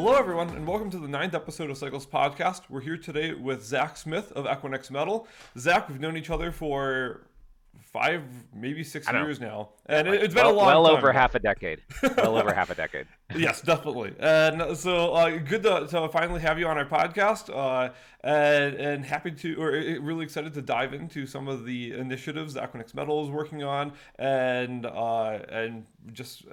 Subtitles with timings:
[0.00, 2.60] Hello, everyone, and welcome to the ninth episode of Cycles Podcast.
[2.68, 5.26] We're here today with Zach Smith of Equinix Metal.
[5.58, 7.22] Zach, we've known each other for
[7.82, 8.22] five,
[8.54, 9.24] maybe six I know.
[9.24, 10.96] years now, and it, has been well, a long well time.
[10.98, 11.80] over half a decade.
[12.16, 13.08] Well over half a decade.
[13.36, 14.14] yes, definitely.
[14.20, 19.04] And so uh, good to, to finally have you on our podcast, uh, and, and
[19.04, 22.94] happy to, or uh, really excited to dive into some of the initiatives that Equinix
[22.94, 26.44] Metal is working on, and uh, and just.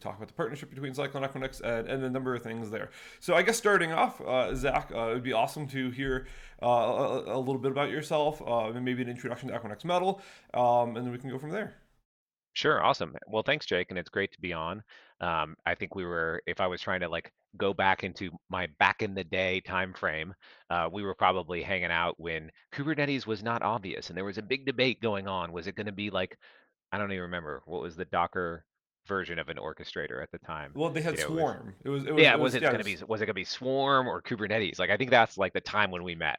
[0.00, 2.90] Talk about the partnership between Cycle and Equinix and, and a number of things there.
[3.20, 6.26] So I guess starting off, uh, Zach, uh, it would be awesome to hear
[6.62, 10.22] uh, a, a little bit about yourself, uh, and maybe an introduction to Equinix Metal,
[10.54, 11.74] um, and then we can go from there.
[12.54, 13.14] Sure, awesome.
[13.26, 14.82] Well, thanks, Jake, and it's great to be on.
[15.20, 18.68] Um, I think we were, if I was trying to like go back into my
[18.78, 20.34] back in the day time frame,
[20.70, 24.42] uh, we were probably hanging out when Kubernetes was not obvious, and there was a
[24.42, 25.52] big debate going on.
[25.52, 26.38] Was it going to be like,
[26.92, 28.64] I don't even remember what was the Docker
[29.06, 30.72] version of an orchestrator at the time?
[30.74, 31.74] Well, they had You know, Swarm.
[31.84, 33.28] It was, it was, yeah, it was, it yeah, going to be was it going
[33.28, 34.78] to be Swarm or Kubernetes?
[34.78, 36.38] Like I think that's like the time when we met.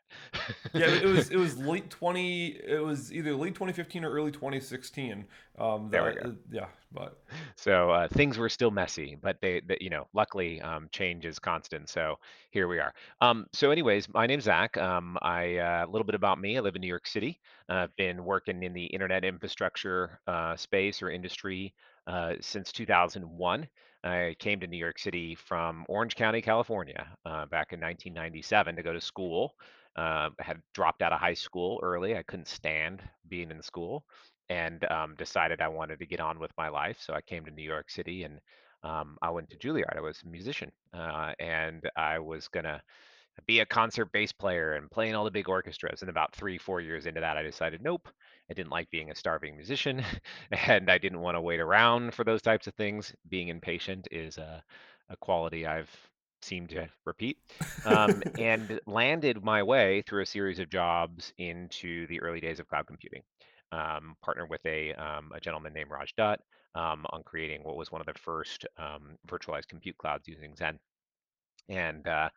[0.74, 2.48] yeah, it was it was late twenty.
[2.48, 5.26] It was either late twenty fifteen or early twenty sixteen.
[5.58, 6.36] Um, There we go.
[6.52, 7.18] Yeah, but
[7.56, 11.40] So uh, things were still messy, but they, they you know, luckily um, change is
[11.40, 11.90] constant.
[11.90, 12.18] So
[12.50, 12.94] here we are.
[13.22, 14.78] Um, so, anyways, my name's Zach.
[14.78, 16.58] Um, I uh, little bit about me.
[16.58, 17.40] I live in New York City.
[17.70, 21.74] Uh, I've been working in the internet infrastructure uh, space or industry
[22.08, 23.68] uh, since 2001.
[24.04, 28.84] I came to New York City from Orange County, California, uh, back in 1997 to
[28.84, 29.56] go to school.
[29.96, 32.16] Uh, I had dropped out of high school early.
[32.16, 34.06] I couldn't stand being in school
[34.50, 36.98] and um, decided I wanted to get on with my life.
[37.00, 38.40] So I came to New York City and
[38.84, 39.98] um, I went to Juilliard.
[39.98, 42.82] I was a musician uh, and I was going to
[43.46, 46.02] be a concert bass player and playing all the big orchestras.
[46.02, 48.08] And about three, four years into that, I decided, nope,
[48.50, 50.04] I didn't like being a starving musician
[50.52, 53.14] and I didn't want to wait around for those types of things.
[53.30, 54.64] Being impatient is a,
[55.10, 55.90] a quality I've
[56.42, 57.38] seemed to repeat
[57.86, 62.68] um, and landed my way through a series of jobs into the early days of
[62.68, 63.24] cloud computing
[63.72, 66.40] um, partnered with a, um, a gentleman named Raj Dutt
[66.76, 70.78] um, on creating what was one of the first um, virtualized compute clouds using Xen.
[71.70, 72.30] And uh,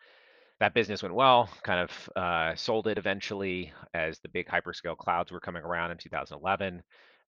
[0.61, 5.31] that business went well, kind of uh, sold it eventually as the big hyperscale clouds
[5.31, 6.83] were coming around in 2011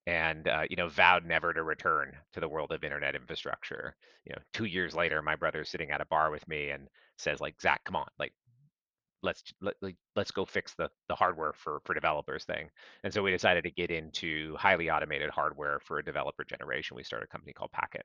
[0.06, 3.94] and uh, you know vowed never to return to the world of internet infrastructure.
[4.24, 7.40] You know two years later my brother's sitting at a bar with me and says
[7.40, 8.32] like zach come on like
[9.22, 12.68] let's let, like, let's go fix the the hardware for for developers thing.
[13.04, 16.96] And so we decided to get into highly automated hardware for a developer generation.
[16.96, 18.04] We started a company called packet.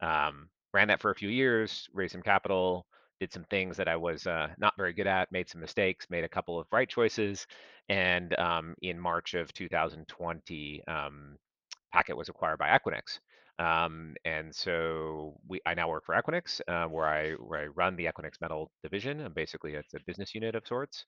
[0.00, 2.86] Um, ran that for a few years raised some capital
[3.24, 6.24] did some things that i was uh, not very good at made some mistakes made
[6.24, 7.46] a couple of right choices
[7.88, 11.36] and um, in march of 2020 um,
[11.92, 13.18] packet was acquired by equinix
[13.58, 17.94] um, and so we, I now work for Equinix, uh, where I where I run
[17.96, 19.20] the Equinix Metal division.
[19.20, 21.04] And basically, it's a business unit of sorts.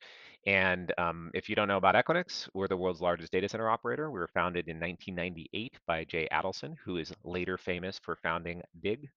[0.47, 4.11] And um, if you don't know about Equinix, we're the world's largest data center operator.
[4.11, 9.09] We were founded in 1998 by Jay Adelson, who is later famous for founding Digg.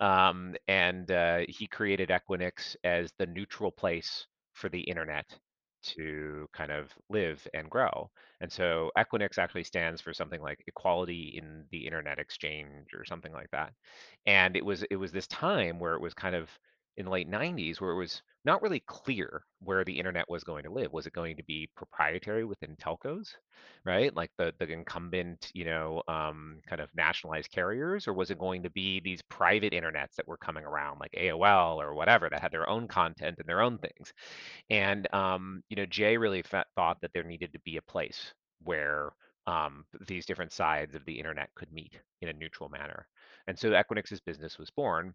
[0.00, 5.26] Um, and uh, he created Equinix as the neutral place for the internet
[5.82, 8.10] to kind of live and grow.
[8.40, 13.32] And so Equinix actually stands for something like equality in the internet exchange or something
[13.32, 13.72] like that.
[14.26, 16.50] And it was it was this time where it was kind of
[16.98, 20.64] in the late 90s where it was not really clear where the internet was going
[20.64, 20.92] to live.
[20.92, 23.28] Was it going to be proprietary within telcos,
[23.84, 24.14] right?
[24.16, 28.62] Like the the incumbent, you know, um, kind of nationalized carriers, or was it going
[28.64, 32.52] to be these private internets that were coming around, like AOL or whatever, that had
[32.52, 34.12] their own content and their own things?
[34.70, 38.34] And um, you know, Jay really thought that there needed to be a place
[38.64, 39.10] where
[39.46, 43.06] um, these different sides of the internet could meet in a neutral manner.
[43.46, 45.14] And so Equinix's business was born.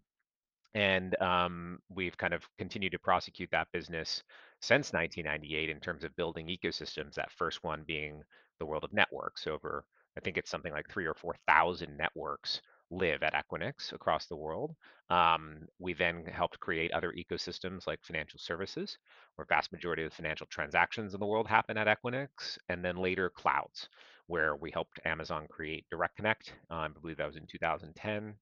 [0.74, 4.22] And um, we've kind of continued to prosecute that business
[4.60, 7.14] since 1998 in terms of building ecosystems.
[7.14, 8.22] That first one being
[8.58, 9.46] the world of networks.
[9.46, 9.84] Over,
[10.16, 14.36] I think it's something like three or four thousand networks live at Equinix across the
[14.36, 14.74] world.
[15.10, 18.98] Um, we then helped create other ecosystems like financial services,
[19.36, 22.96] where vast majority of the financial transactions in the world happen at Equinix, and then
[22.96, 23.88] later clouds,
[24.26, 26.52] where we helped Amazon create Direct Connect.
[26.70, 28.34] uh, I believe that was in 2010,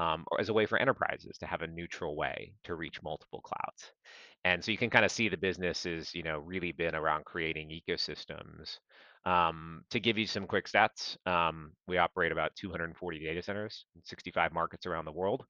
[0.00, 3.42] um, or as a way for enterprises to have a neutral way to reach multiple
[3.42, 3.92] clouds.
[4.46, 7.26] And so you can kind of see the business is, you know, really been around
[7.26, 8.78] creating ecosystems.
[9.26, 14.02] Um, to give you some quick stats, um, we operate about 240 data centers in
[14.02, 15.44] 65 markets around the world.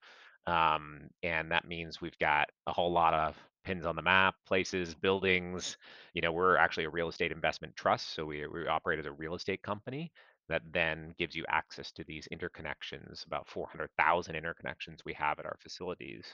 [0.48, 4.96] Um, and that means we've got a whole lot of pins on the map, places,
[4.96, 5.76] buildings.
[6.14, 9.12] You know, we're actually a real estate investment trust, so we, we operate as a
[9.12, 10.10] real estate company
[10.50, 15.56] that then gives you access to these interconnections, about 400,000 interconnections we have at our
[15.60, 16.26] facilities.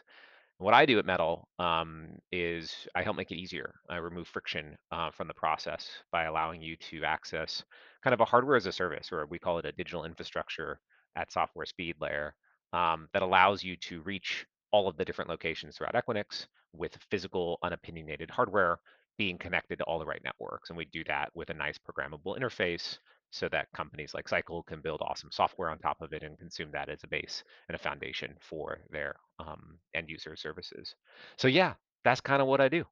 [0.59, 3.75] What I do at Metal um, is I help make it easier.
[3.91, 7.63] I remove friction uh, from the process by allowing you to access
[8.03, 10.81] kind of a hardware as a service, or we call it a digital infrastructure
[11.15, 12.35] at software speed layer
[12.73, 17.59] um, that allows you to reach all of the different locations throughout Equinix with physical,
[17.63, 18.79] unopinionated hardware
[19.19, 20.71] being connected to all the right networks.
[20.71, 22.99] And we do that with a nice programmable interface
[23.31, 26.71] so that companies like Cycle can build awesome software on top of it and consume
[26.73, 30.95] that as a base and a foundation for their um, end user services.
[31.37, 31.75] So yeah,
[32.05, 32.85] that's kind of what I do.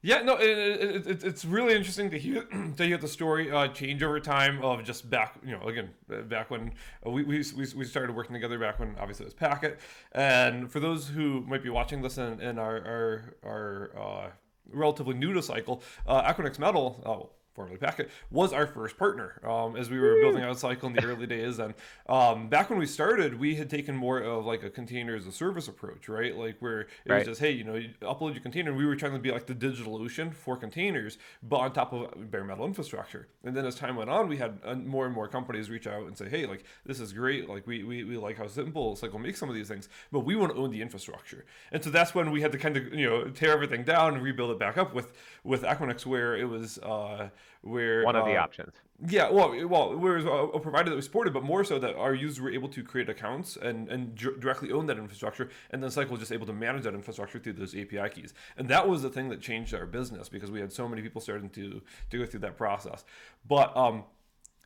[0.00, 2.42] Yeah, no, it, it, it, it's really interesting to hear
[2.76, 6.22] to hear the story uh, change over time of just back, you know, again, uh,
[6.22, 6.72] back when
[7.04, 9.80] uh, we, we, we started working together back when obviously it was Packet.
[10.12, 14.30] And for those who might be watching this and, and are, are, are uh,
[14.70, 19.90] relatively new to Cycle, uh, Metal, oh, formerly Packet, was our first partner um, as
[19.90, 21.58] we were building out Cycle in the early days.
[21.58, 21.74] And
[22.08, 25.32] um, back when we started, we had taken more of like a container as a
[25.32, 26.36] service approach, right?
[26.36, 27.18] Like where it Right.
[27.18, 28.70] was just, hey, you know, you upload your container.
[28.70, 32.30] And we were trying to be like the DigitalOcean for containers, but on top of
[32.30, 33.26] bare metal infrastructure.
[33.42, 36.06] And then as time went on, we had uh, more and more companies reach out
[36.06, 37.48] and say, hey, like this is great.
[37.48, 40.36] Like we, we, we like how simple Cycle makes some of these things, but we
[40.36, 41.44] want to own the infrastructure.
[41.72, 44.22] And so that's when we had to kind of, you know, tear everything down and
[44.22, 45.12] rebuild it back up with,
[45.42, 47.30] with Equinix where it was, uh,
[47.62, 48.74] where One of the uh, options.
[49.08, 52.40] yeah, well, well, whereas a, provider that was supported, but more so that our users
[52.40, 56.12] were able to create accounts and and dir- directly own that infrastructure, and then Cycle
[56.12, 59.10] was just able to manage that infrastructure through those API keys, and that was the
[59.10, 61.80] thing that changed our business because we had so many people starting to
[62.10, 63.04] to go through that process.
[63.46, 64.04] But um,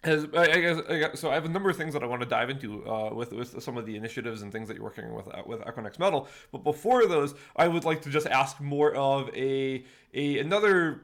[0.04, 2.06] as I, I guess, I guess, so I have a number of things that I
[2.06, 4.84] want to dive into uh, with with some of the initiatives and things that you're
[4.84, 6.28] working with uh, with Equinix Metal.
[6.50, 11.02] But before those, I would like to just ask more of a a another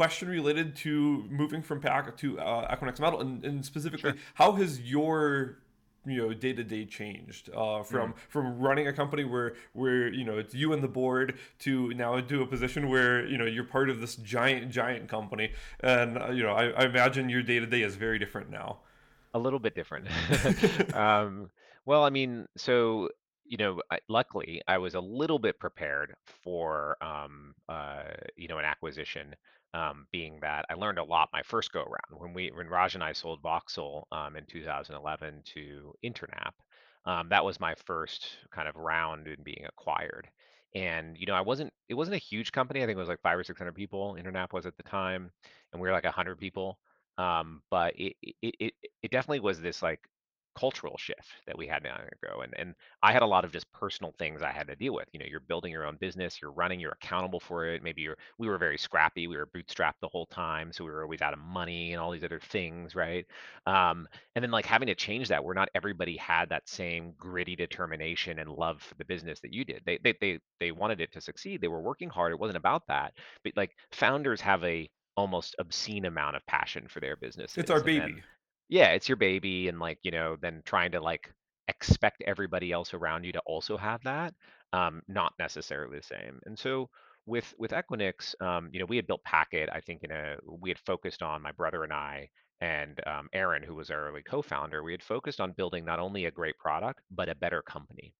[0.00, 4.18] question related to moving from Pack to uh, Equinix Metal, and, and specifically, Sure.
[4.32, 5.58] how has your
[6.06, 7.86] you know day to day changed uh, Mm.
[7.86, 11.92] from from running a company where where you know it's you and the board to
[11.92, 16.16] now into a position where you know you're part of this giant giant company, and
[16.16, 18.78] uh, you know I, I imagine your day to day is very different now.
[19.34, 20.06] A little bit different.
[20.94, 21.50] Um,
[21.84, 23.08] well, I mean, so,
[23.44, 28.02] you know, I, luckily I was a little bit prepared for, um, uh,
[28.36, 29.34] you know, an acquisition,
[29.74, 32.94] um, being that I learned a lot my first go around when we, when Raj
[32.94, 36.54] and I sold Voxel, um, in 2011 to Internap.
[37.06, 40.28] Um, that was my first kind of round in being acquired.
[40.74, 42.82] And, you know, I wasn't, it wasn't a huge company.
[42.82, 45.30] I think it was like five or 600 people, Internap was at the time,
[45.72, 46.78] and we were like 100 people.
[47.18, 50.00] Um, but it, it, it, it definitely was this like
[50.54, 52.42] cultural shift that we had to undergo.
[52.42, 55.08] And and I had a lot of just personal things I had to deal with.
[55.12, 57.82] You know, you're building your own business, you're running, you're accountable for it.
[57.82, 61.02] Maybe you're we were very scrappy, we were bootstrapped the whole time, so we were
[61.02, 63.26] always out of money and all these other things, right?
[63.66, 67.56] Um, and then like having to change that where not everybody had that same gritty
[67.56, 69.82] determination and love for the business that you did.
[69.86, 71.60] They they they they wanted it to succeed.
[71.60, 72.32] They were working hard.
[72.32, 73.14] It wasn't about that.
[73.44, 77.58] But like founders have a almost obscene amount of passion for their business.
[77.58, 78.22] It's our businesses and then baby.
[78.70, 81.32] Yeah, it's your baby and like, you know, then trying to like
[81.68, 84.34] expect everybody else around you to also have that,
[84.72, 86.40] um, not necessarily the same.
[86.46, 86.90] And so
[87.26, 90.70] with with Equinix, um, you know, we had built Packet, I think in a we
[90.70, 92.30] had focused on my brother and I
[92.62, 96.26] and um, Aaron, who was our early co-founder, we had focused on building not only
[96.26, 98.14] a great product, but a better company.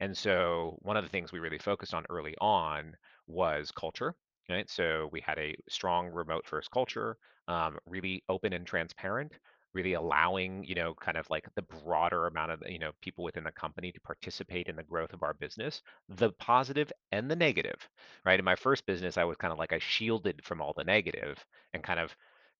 [0.00, 4.14] And so one of the things we really focused on early on was culture.
[4.48, 4.68] Right.
[4.68, 7.16] So we had a strong remote first culture,
[7.48, 9.32] um, really open and transparent
[9.74, 13.44] really allowing, you know, kind of like the broader amount of, you know, people within
[13.44, 17.88] the company to participate in the growth of our business, the positive and the negative,
[18.24, 18.38] right?
[18.38, 21.44] In my first business, I was kind of like I shielded from all the negative
[21.74, 22.14] and kind of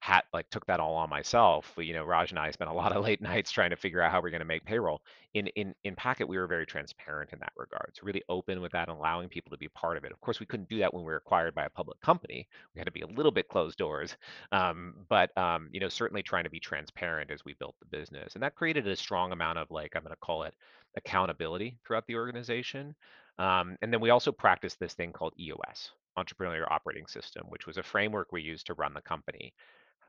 [0.05, 1.73] had like took that all on myself.
[1.79, 4.13] You know, Raj and I spent a lot of late nights trying to figure out
[4.13, 5.01] how we're going to make payroll.
[5.33, 7.93] In in in Packet, we were very transparent in that regard.
[7.95, 10.13] So really open with that and allowing people to be part of it.
[10.13, 12.47] Of course, we couldn't do that when we were acquired by a public company.
[12.75, 14.17] We had to be a little bit closed doors
[14.53, 18.35] um, but um, you know, certainly trying to be transparent as we built the business,
[18.35, 20.55] and that created a strong amount of like I'm going to call it
[20.99, 22.95] accountability throughout the organization.
[23.39, 27.79] Um, and then we also practiced this thing called EOS, Entrepreneurial Operating System, which was
[27.79, 29.55] a framework we used to run the company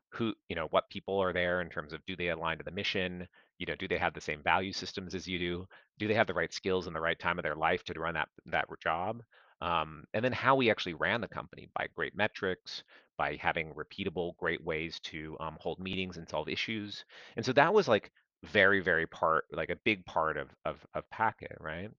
[0.10, 2.72] who you know what people are there in terms of do they align to the
[2.72, 3.28] mission?
[3.60, 5.68] You know do they have the same value systems as you do?
[6.00, 8.16] Do they have the right skills and the right time of their life to run
[8.16, 9.22] that that job?
[9.62, 12.84] Um, and then how we actually ran the company by great metrics
[13.18, 17.06] by having repeatable great ways to um, hold meetings and solve issues.
[17.38, 18.12] And so that was like
[18.44, 21.90] very very part like a big part of of, of packet right?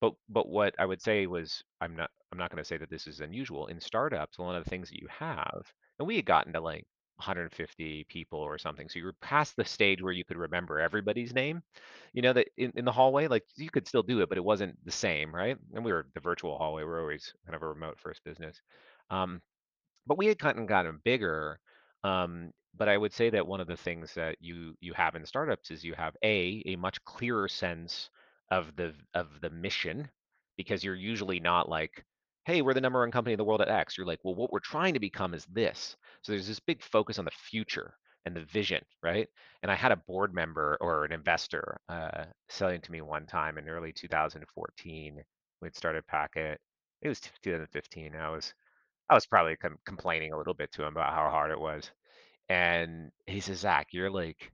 [0.00, 2.90] But but what i would say was i'm not i'm not going to say that
[2.90, 3.66] this is unusual.
[3.68, 6.86] In startups lot of the things that you have and we had gotten to like
[7.16, 8.88] 150 people or something.
[8.88, 11.62] So you were past the stage where you could remember everybody's name.
[12.12, 14.44] You know that in, in the hallway, like you could still do it, but it
[14.44, 15.56] wasn't the same, right?
[15.74, 16.84] And we were the virtual hallway.
[16.84, 18.60] We're always kind of a remote first business.
[19.10, 19.42] Um,
[20.06, 21.58] but we had gotten gotten bigger.
[22.02, 25.24] Um, but I would say that one of the things that you you have in
[25.26, 28.10] startups is you have a a much clearer sense
[28.50, 30.08] of the of the mission
[30.56, 32.04] because you're usually not like,
[32.44, 33.96] hey, we're the number one company in the world at X.
[33.96, 35.96] You're like, well, what we're trying to become is this.
[36.24, 37.94] So there's this big focus on the future
[38.26, 39.28] and the vision, right?
[39.62, 43.58] And I had a board member or an investor uh, selling to me one time
[43.58, 45.22] in early 2014.
[45.62, 46.60] We'd started Packet.
[47.02, 48.16] It was 2015.
[48.16, 48.54] I was
[49.10, 51.90] I was probably com- complaining a little bit to him about how hard it was.
[52.50, 54.52] And he says, Zach, you're like,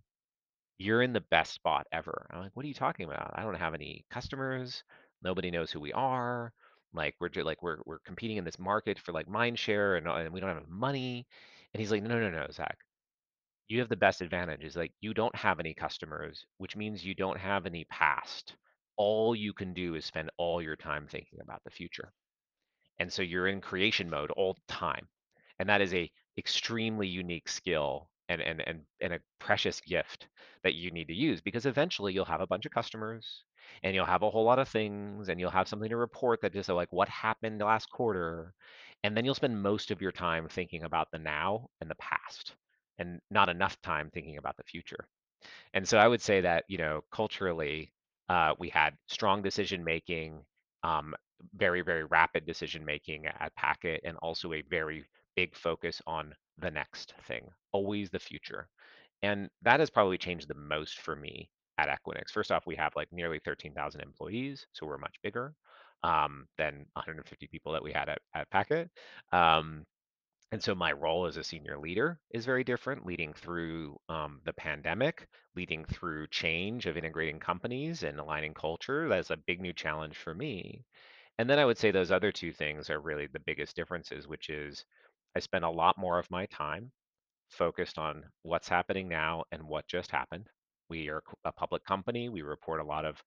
[0.78, 2.26] you're in the best spot ever.
[2.30, 3.32] I'm like, what are you talking about?
[3.34, 4.82] I don't have any customers.
[5.22, 6.52] Nobody knows who we are.
[6.92, 10.14] Like we're like we're we're competing in this market for like mind share and, uh,
[10.14, 11.26] and we don't have money.
[11.74, 12.78] And he's like, no, no, no, Zach,
[13.68, 17.14] you have the best advantage is like you don't have any customers, which means you
[17.14, 18.56] don't have any past.
[18.96, 22.12] All you can do is spend all your time thinking about the future.
[22.98, 25.08] And so you're in creation mode all the time.
[25.58, 30.28] And that is a extremely unique skill and and and, and a precious gift
[30.62, 33.44] that you need to use because eventually you'll have a bunch of customers
[33.82, 36.52] and you'll have a whole lot of things and you'll have something to report that
[36.52, 38.54] just like what happened last quarter.
[39.04, 42.54] And then you'll spend most of your time thinking about the now and the past
[42.98, 45.08] and not enough time thinking about the future.
[45.74, 47.92] And so I would say that, you know, culturally,
[48.28, 50.44] uh, we had strong decision making,
[50.82, 51.14] um,
[51.54, 55.04] very, very rapid decision making at Packet, and also a very
[55.36, 58.68] big focus on the next thing, always the future.
[59.22, 62.30] And that has probably changed the most for me at Equinix.
[62.30, 65.54] First off, we have like nearly 13,000 employees, so we're much bigger
[66.02, 68.90] um, than 150 people that we had at, at Packet.
[69.32, 69.84] Um,
[70.52, 74.52] and so my role as a senior leader is very different, leading through um, the
[74.52, 79.08] pandemic, leading through change of integrating companies and aligning culture.
[79.08, 80.84] That's a big new challenge for me.
[81.38, 84.50] And then I would say those other two things are really the biggest differences, which
[84.50, 84.84] is
[85.36, 86.90] I spend a lot more of my time
[87.48, 90.48] focused on what's happening now and what just happened.
[90.90, 92.28] We are a public company.
[92.30, 93.22] We report a lot of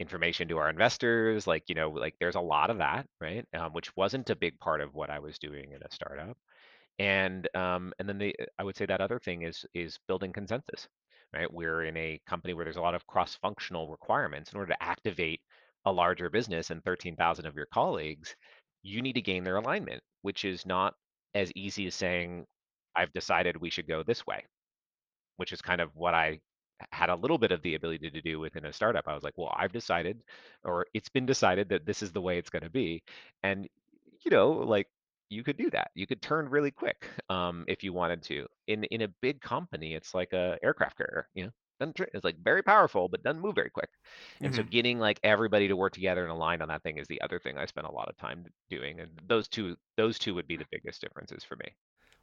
[0.00, 1.46] information to our investors.
[1.46, 3.46] Like, you know, like there's a lot of that, right?
[3.54, 6.38] Um, which wasn't a big part of what I was doing in a startup
[7.00, 10.88] and um, and then the I would say that other thing is is building consensus,
[11.34, 11.52] right?
[11.52, 15.42] We're in a company where there's a lot of cross-functional requirements in order to activate
[15.86, 18.36] a larger business and 13,000 of your colleagues,
[18.82, 20.94] you need to gain their alignment, which is not
[21.34, 22.46] as easy as saying,
[22.96, 24.44] I've decided we should go this way
[25.36, 26.40] which is kind of what I
[26.92, 29.08] had a little bit of the ability to do within a startup.
[29.08, 30.22] I was like, well, I've decided,
[30.64, 33.02] or it's been decided that this is the way it's going to be.
[33.42, 33.68] And,
[34.24, 34.88] you know, like
[35.30, 35.90] you could do that.
[35.94, 38.46] You could turn really quick um, if you wanted to.
[38.66, 41.50] In in a big company, it's like a aircraft carrier, you know.
[41.80, 43.90] It's like very powerful, but doesn't move very quick.
[44.42, 47.06] And so hmm getting like everybody to work together and aligned on that thing is
[47.06, 48.98] the other thing I spent a lot of time doing.
[49.00, 51.74] And those two, those two would be the biggest differences for me.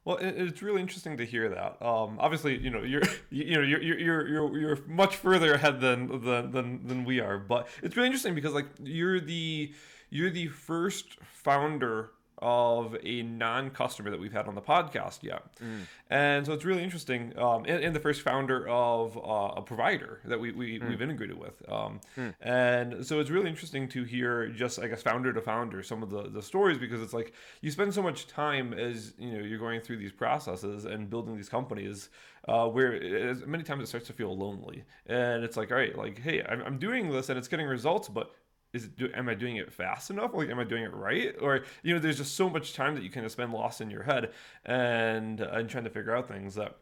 [0.06, 1.84] Well, it's really interesting to hear that.
[1.84, 6.22] Um, obviously, you know, you're you, know you're you're you're you're much further ahead than
[6.24, 9.74] than than than we are, but it's really interesting because like you're the
[10.08, 15.42] you're the first founder of a non-customer that we've had on the podcast yet.
[15.62, 17.36] Mm, And so it's really interesting.
[17.38, 21.00] Um, and, and the first founder of uh, a provider that we, we, mm, we've
[21.02, 21.62] integrated with.
[21.68, 22.34] Um, mm.
[22.40, 26.10] and so it's really interesting to hear just, I guess, founder to founder, some of
[26.10, 29.58] the, the stories because it's like you spend so much time as, you know, you're
[29.58, 32.10] going through these processes and building these companies
[32.48, 34.84] uh, where it, many times it starts to feel lonely.
[35.06, 38.08] And it's like, all right, like, hey, I'm, I'm doing this and it's getting results,
[38.08, 38.30] but
[38.72, 40.34] is it do, am I doing it fast enough?
[40.34, 41.34] Like, am I doing it right?
[41.40, 43.90] Or you know, there's just so much time that you kind of spend lost in
[43.90, 44.32] your head
[44.64, 46.78] and and trying to figure out things that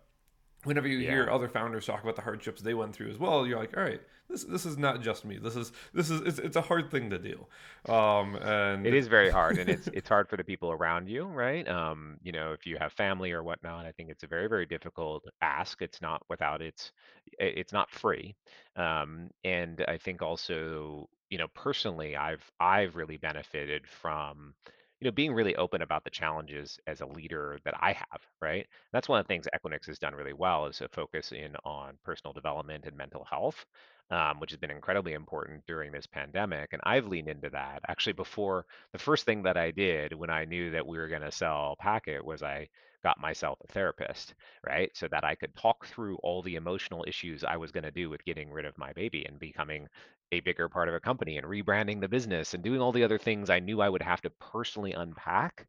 [0.65, 1.07] whenever you Yeah.
[1.07, 3.83] hear other founders talk about the hardships they went through as well, you're like, all
[3.83, 5.39] right, this this is not just me.
[5.39, 7.47] This is this is it's, it's a hard thing to do.
[7.93, 11.25] Um, and it is very hard, and it's it's hard for the people around you,
[11.25, 11.67] right?
[11.69, 14.67] Um, you know, if you have family or whatnot, I think it's a very, very
[14.67, 15.81] difficult ask.
[15.83, 16.93] It's not without it's
[17.39, 18.37] it's not free.
[18.77, 24.55] Um, and I think also, you know, personally, I've I've really benefited from,
[25.01, 28.67] you know, being really open about the challenges as a leader that I have, right?
[28.93, 31.99] That's one of the things Equinix has done really well is to focus in on
[32.05, 33.65] personal development and mental health
[34.11, 36.73] um, which has been incredibly important during this pandemic.
[36.73, 37.81] And I've leaned into that.
[37.89, 41.23] Actually, before the first thing that I did when I knew that we were going
[41.23, 42.69] to sell Packet was I
[43.05, 44.35] got myself a therapist,
[44.67, 44.91] right?
[44.97, 48.11] So that I could talk through all the emotional issues I was going to do
[48.11, 49.89] with getting rid of my baby and becoming
[50.33, 53.19] a bigger part of a company and rebranding the business and doing all the other
[53.19, 55.69] things I knew I would have to personally unpack.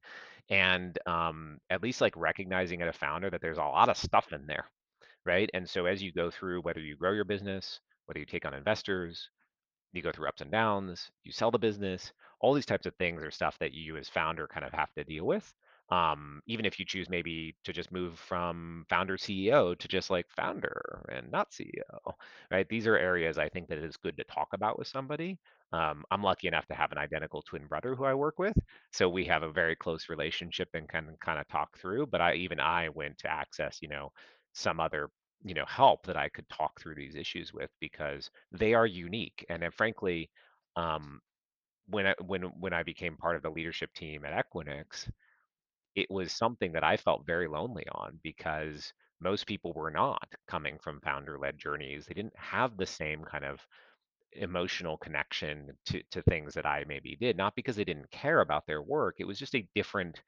[0.50, 4.34] and um, at least like recognizing at a founder that there's a lot of stuff
[4.34, 4.66] in there,
[5.26, 5.50] right?
[5.56, 8.56] And so as you go through, whether you grow your business, whether you take on
[8.56, 9.30] investors,
[9.94, 13.24] you go through ups and downs, you sell the business, all these types of things
[13.24, 15.54] are stuff that you as founder kind of have to deal with.
[15.90, 20.26] Um, even if you choose maybe to just move from founder CEO to just like
[20.36, 22.16] founder and not CEO,
[22.52, 22.68] right?
[22.70, 25.38] These are areas I think that it is good to talk about with somebody.
[25.72, 28.58] Um, I'm lucky enough to have an identical twin brother who I work with,
[28.92, 32.08] so we have a very close relationship and can kind of talk through.
[32.08, 34.12] But I even I went to access, you know,
[34.54, 35.10] some other
[35.44, 39.46] you know help that I could talk through these issues with because they are unique.
[39.50, 40.30] And then frankly,
[40.76, 41.20] um,
[41.88, 45.10] when I when when I became part of the leadership team at Equinix,
[45.96, 50.78] it was something that I felt very lonely on because most people were not coming
[50.80, 52.06] from founder-led journeys.
[52.06, 53.66] They didn't have the same kind of
[54.34, 58.68] emotional connection to to things that I maybe did, not because they didn't care about
[58.68, 59.16] their work.
[59.20, 60.22] It was just a different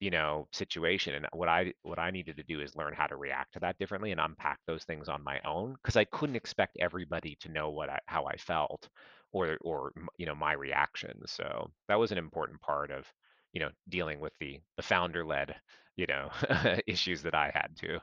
[0.00, 1.14] you know, situation.
[1.14, 3.78] And what I what I needed to do is learn how to react to that
[3.78, 7.70] differently and unpack those things on my own because I couldn't expect everybody to know
[7.70, 8.88] what I how I felt
[9.32, 11.32] or or you know my reactions.
[11.32, 13.06] So that was an important part of
[13.52, 15.54] you know dealing with the the founder led
[15.96, 16.30] you know
[16.86, 18.00] issues that I had to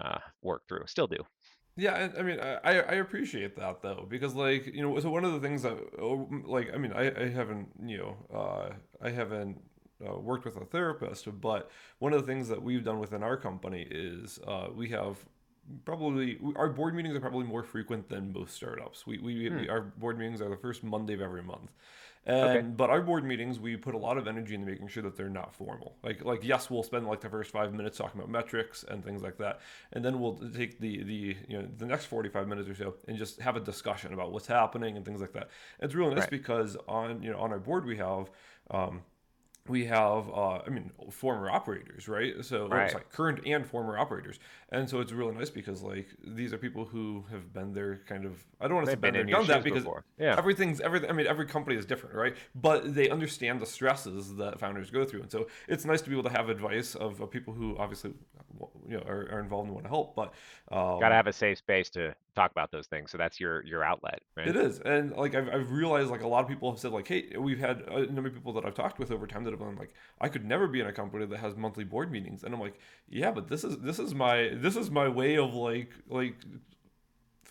[0.00, 0.84] uh, work through.
[0.86, 1.18] Still do.
[1.74, 5.24] Yeah, and I mean, I I appreciate that though because like you know, so one
[5.24, 8.70] of the things that oh, like I mean, I I haven't you know uh,
[9.00, 9.58] I haven't
[10.06, 13.38] uh, worked with a therapist, but one of the things that we've done within our
[13.38, 15.16] company is uh, we have
[15.86, 19.06] probably our board meetings are probably more frequent than most startups.
[19.06, 19.64] We, we, Hmm.
[19.64, 21.70] we our board meetings are the first Monday of every month.
[22.26, 22.60] Okay.
[22.60, 25.28] But our board meetings, we put a lot of energy into making sure that they're
[25.28, 25.96] not formal.
[26.02, 29.22] Like like yes, we'll spend like the first five minutes talking about metrics and things
[29.22, 29.60] like that,
[29.92, 32.94] and then we'll take the the you know the next forty five minutes or so
[33.08, 35.48] and just have a discussion about what's happening and things like that.
[35.80, 36.30] It's really nice Right.
[36.30, 38.30] because on you know on our board we have.
[38.70, 39.02] Um,
[39.68, 42.90] we have uh, i mean former operators right so Right.
[42.90, 44.38] sorry current and former operators
[44.70, 48.24] and so it's really nice because like these are people who have been there kind
[48.24, 50.04] of i don't want to say been been there done that because before.
[50.18, 50.34] Yeah.
[50.36, 54.58] everything's everything i mean every company is different right but they understand the stresses that
[54.58, 57.30] founders go through and so it's nice to be able to have advice of, of
[57.30, 58.12] people who obviously
[58.88, 60.34] you know are, are involved and want to help but
[60.70, 63.10] Got to um have a safe space to talk about those things.
[63.10, 64.48] So that's your your outlet, right?
[64.48, 67.06] It is, and like I've, I've realized, like a lot of people have said, like,
[67.06, 69.76] hey, we've had a number of people that I've talked with over time that been
[69.76, 72.60] like, I could never be in a company that has monthly board meetings, and I'm
[72.60, 76.36] like, yeah, but this is this is my this is my way of like like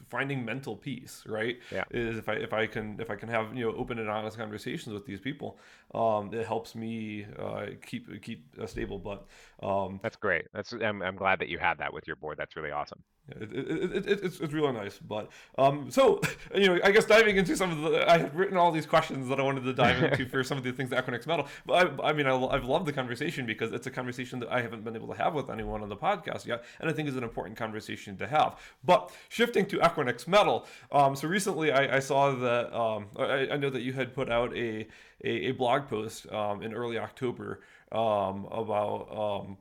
[0.10, 1.58] finding mental peace, right?
[1.72, 1.84] Yeah.
[1.92, 4.38] Is if I if I can if I can have you know open and honest
[4.38, 5.58] conversations with these people,
[5.94, 9.00] um, it helps me uh, keep keep uh, stable.
[9.00, 9.26] But
[9.66, 10.46] um, That's great.
[10.54, 12.38] That's I'm I'm glad that you had that with your board.
[12.38, 13.04] That's really awesome.
[13.40, 16.22] It, it, it, it, it's, it's really nice, but um, so
[16.56, 19.28] you know, I guess diving into some of the, I had written all these questions
[19.30, 21.48] that I wanted to dive into for some of the things that Equinix Metal.
[21.66, 24.62] But I, I mean, I, I've loved the conversation because it's a conversation that I
[24.62, 27.16] haven't been able to have with anyone on the podcast yet, and I think is
[27.16, 28.60] an important conversation to have.
[28.84, 33.58] But shifting to Equinix Metal, um, so recently I, I saw that um, I, I
[33.58, 34.88] know that you had put out a
[35.24, 39.58] a, a blog post um, in early October um, about um,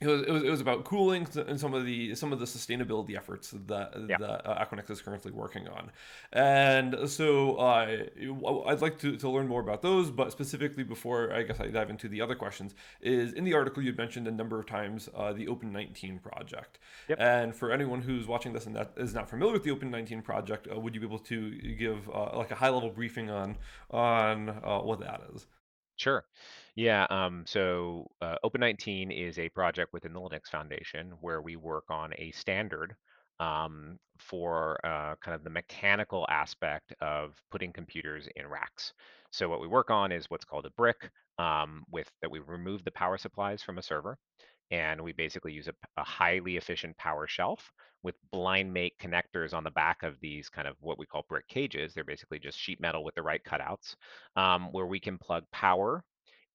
[0.00, 2.44] it was, it was, it was about cooling and some of the some of the
[2.44, 4.16] sustainability efforts that Yeah.
[4.18, 5.90] that uh, Equinix is currently working on,
[6.32, 8.04] and so uh,
[8.66, 10.10] I'd like to, to learn more about those.
[10.10, 13.82] But specifically, before I guess I dive into the other questions, is in the article
[13.82, 17.18] you mentioned a number of times uh, the Open 19 project, Yep.
[17.20, 20.22] and for anyone who's watching this and that is not familiar with the Open 19
[20.22, 23.56] project, uh, would you be able to give uh, like a high level briefing on
[23.90, 25.46] on uh, what that is?
[25.96, 26.24] Sure.
[26.78, 27.06] Yeah.
[27.10, 32.12] Um, so uh, Open19 is a project within the Linux Foundation where we work on
[32.16, 32.94] a standard
[33.40, 38.92] um, for uh, kind of the mechanical aspect of putting computers in racks.
[39.32, 42.84] So what we work on is what's called a brick, um, with that we remove
[42.84, 44.16] the power supplies from a server,
[44.70, 47.72] and we basically use a highly efficient power shelf
[48.04, 51.48] with blind mate connectors on the back of these kind of what we call brick
[51.48, 51.92] cages.
[51.92, 53.96] They're basically just sheet metal with the right cutouts
[54.36, 56.04] um, where we can plug power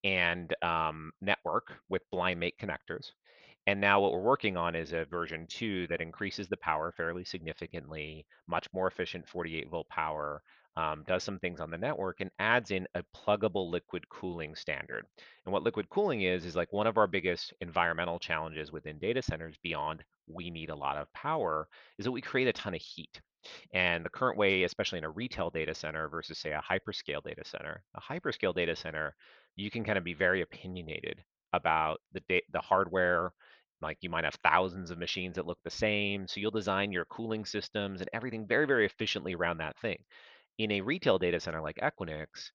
[0.03, 3.11] and um, network with blind mate connectors.
[3.65, 7.23] And now what we're working on is a version two that increases the power fairly
[7.23, 10.41] significantly, much more efficient 48 volt power,
[10.75, 15.05] um, does some things on the network, and adds in a pluggable liquid cooling standard.
[15.45, 19.21] And what liquid cooling is, is like one of our biggest environmental challenges within data
[19.21, 22.81] centers beyond we need a lot of power, is that we create a ton of
[22.81, 23.21] heat.
[23.73, 27.43] And the current way, especially in a retail data center versus, say, a hyperscale data
[27.45, 29.15] center, a hyperscale data center,
[29.55, 33.31] you can kind of be very opinionated about the da- the hardware.
[33.81, 37.05] Like you might have thousands of machines that look the same, so you'll design your
[37.05, 39.97] cooling systems and everything very, very efficiently around that thing.
[40.57, 42.51] In a retail data center like Equinix,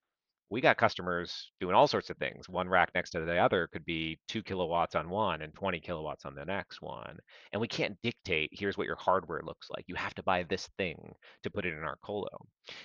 [0.51, 2.49] we got customers doing all sorts of things.
[2.49, 6.25] One rack next to the other could be two kilowatts on one and 20 kilowatts
[6.25, 7.19] on the next one.
[7.53, 9.85] And we can't dictate, here's what your hardware looks like.
[9.89, 12.29] You have to buy this thing to put it in our colo.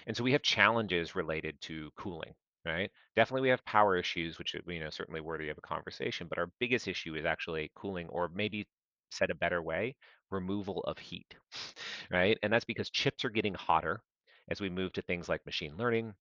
[0.07, 2.33] And so we have challenges related to cooling,
[2.65, 2.91] right?
[3.15, 6.37] Definitely we have power issues, which uh, you know certainly worthy of a conversation, but
[6.37, 8.67] our biggest issue is actually cooling, or maybe
[9.11, 9.95] said a better way,
[10.31, 11.35] removal of heat,
[12.11, 12.37] right?
[12.43, 14.01] And that's because chips are getting hotter
[14.49, 16.13] as we move to things like machine learning,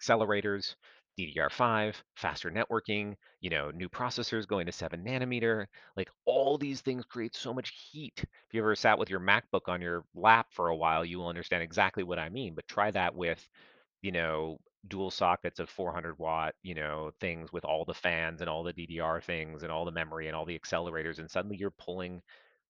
[0.00, 0.74] accelerators,
[1.16, 5.66] DDR5, faster networking, you know, new processors going to 7 nanometer.
[5.96, 8.14] Like all these things create so much heat.
[8.18, 11.28] If you ever sat with your MacBook on your lap for a while, you will
[11.28, 12.54] understand exactly what I mean.
[12.54, 13.46] But try that with
[14.02, 18.50] you know, dual sockets of 400 watt, you know, things with all the fans and
[18.50, 21.70] all the DDR things and all the memory and all the accelerators, and suddenly you're
[21.70, 22.20] pulling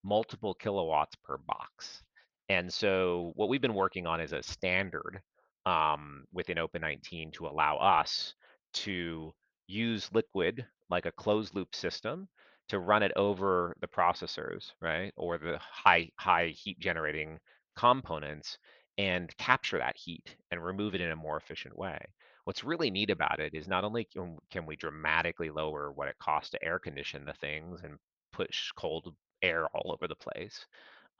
[0.04, 2.02] multiple kilowatts per box.
[2.48, 5.20] And so what we've been working on is a standard
[5.64, 8.34] um, within Open19 to allow us
[8.74, 9.32] to
[9.66, 12.28] use Liquid like a closed loop system
[12.68, 15.12] to run it over the processors, right?
[15.16, 17.38] Or the high high heat generating
[17.76, 18.58] components
[18.98, 21.98] and capture that heat and remove it in a more efficient way.
[22.44, 24.04] What's really neat about it is not only
[24.50, 27.98] can, we dramatically lower what it costs to air condition the things and
[28.32, 30.66] push cold air all over the place,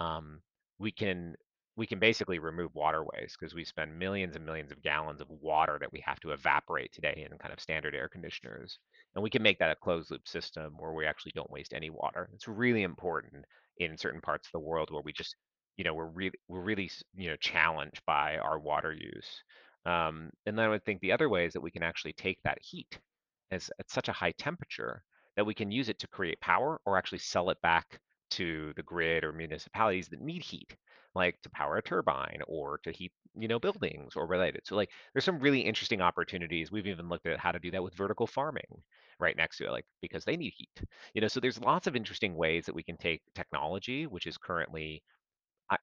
[0.00, 0.40] um,
[0.78, 1.34] we can
[1.76, 5.78] we can basically remove waterways because we spend millions and millions of gallons of water
[5.80, 8.78] that we have to evaporate today in kind of standard air conditioners.
[9.14, 11.88] And we can make that a closed loop system where we actually don't waste any
[11.88, 12.28] water.
[12.34, 13.46] It's really important
[13.78, 15.34] in certain parts of the world where we just
[15.76, 19.42] you know we're really we're really you know challenged by our water use
[19.86, 22.38] um, and then i would think the other way is that we can actually take
[22.44, 22.98] that heat
[23.50, 25.02] as at such a high temperature
[25.36, 27.98] that we can use it to create power or actually sell it back
[28.30, 30.74] to the grid or municipalities that need heat
[31.14, 34.62] like to power a turbine or to heat you know buildings or related.
[34.64, 36.72] So like there's some really interesting opportunities.
[36.72, 38.82] We've even looked at how to do that with vertical farming
[39.20, 40.82] right next to it like because they need heat
[41.14, 41.28] you know?
[41.28, 45.02] So there's lots of interesting ways that we can take technology which is currently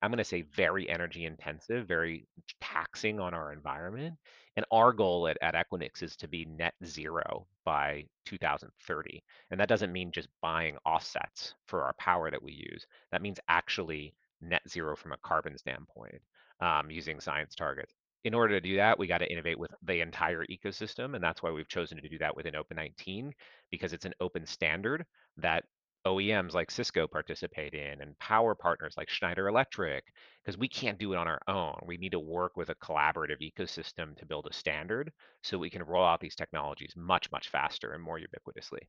[0.02, 2.28] I'm going to say very energy intensive, very
[2.62, 4.15] taxing on our environment.
[4.56, 9.23] And our goal at, at Equinix is to be net zero by 2030.
[9.52, 12.86] And that doesn't mean just buying offsets for our power that we use.
[13.12, 16.21] That means actually net zero from a carbon standpoint
[16.62, 17.93] um, using science targets.
[18.25, 21.15] In order to do that, we got to innovate with the entire ecosystem.
[21.15, 23.32] And that's why we've chosen to do that within Open 19
[23.71, 25.06] because it's an open standard
[25.38, 25.63] that
[26.05, 30.03] OEMs like Cisco participate in and power partners like Schneider Electric,
[30.43, 31.79] because we can't do it on our own.
[31.85, 35.12] We need to work with a collaborative ecosystem to build a standard
[35.43, 38.88] so we can roll out these technologies much, much faster and more ubiquitously.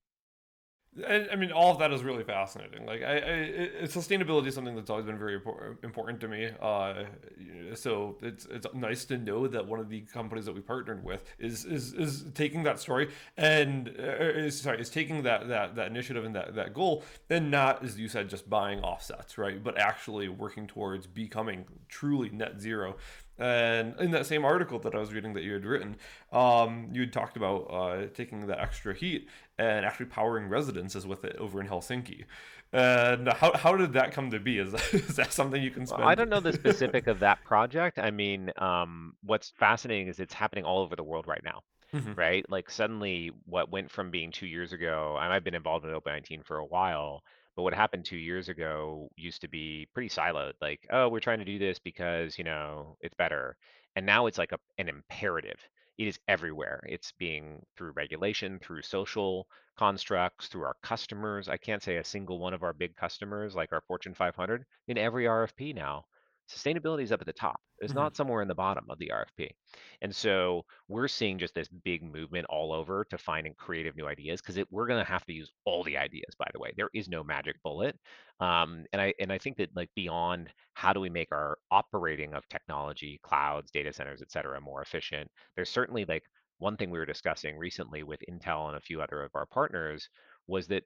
[1.06, 2.84] And, I mean, all of that is really fascinating.
[2.84, 3.20] Like, I, I
[3.84, 5.40] sustainability is something that's always been very
[5.84, 6.50] important to me.
[6.60, 7.04] Uh,
[7.74, 11.22] so it's it's nice to know that one of the companies that we partnered with
[11.38, 15.86] is is, is taking that story and uh, is sorry is taking that that that
[15.86, 19.62] initiative and that that goal and not, as you said, just buying offsets, right?
[19.62, 22.96] But actually working towards becoming truly net zero.
[23.40, 25.96] And in that same article that I was reading that you had written,
[26.30, 31.24] um, you had talked about uh, taking that extra heat and actually powering residences with
[31.24, 32.24] it over in Helsinki.
[32.72, 34.58] And how, how did that come to be?
[34.58, 36.04] Is that, is that something you can spend?
[36.04, 37.98] I don't know the specific of that project.
[37.98, 41.62] I mean, um, what's fascinating is it's happening all over the world right now.
[41.94, 42.16] Mhm.
[42.16, 42.48] right?
[42.48, 46.12] Like suddenly, what went from being two years ago, and I've been involved in Open
[46.12, 47.24] 19 for a while,
[47.56, 50.54] but what happened two years ago used to be pretty siloed.
[50.60, 53.56] Like, oh, we're trying to do this because you know it's better,
[53.96, 55.58] and now it's like a, an imperative.
[55.98, 56.82] It is everywhere.
[56.88, 61.48] It's being through regulation, through social constructs, through our customers.
[61.48, 64.96] I can't say a single one of our big customers, like our Fortune 500, in
[64.96, 66.06] every RFP now.
[66.50, 67.60] Sustainability is up at the top.
[67.78, 67.94] It's Mhm.
[67.94, 69.50] not somewhere in the bottom of the RFP.
[70.02, 74.40] And so we're seeing just this big movement all over to finding creative new ideas
[74.42, 76.34] because we're going to have to use all the ideas.
[76.38, 77.96] By the way, there is no magic bullet,
[78.40, 82.34] um, and I and I think that like beyond how do we make our operating
[82.34, 86.24] of technology, clouds, data centers, et cetera, more efficient, there's certainly like
[86.58, 90.08] one thing we were discussing recently with Intel and a few other of our partners
[90.46, 90.84] was that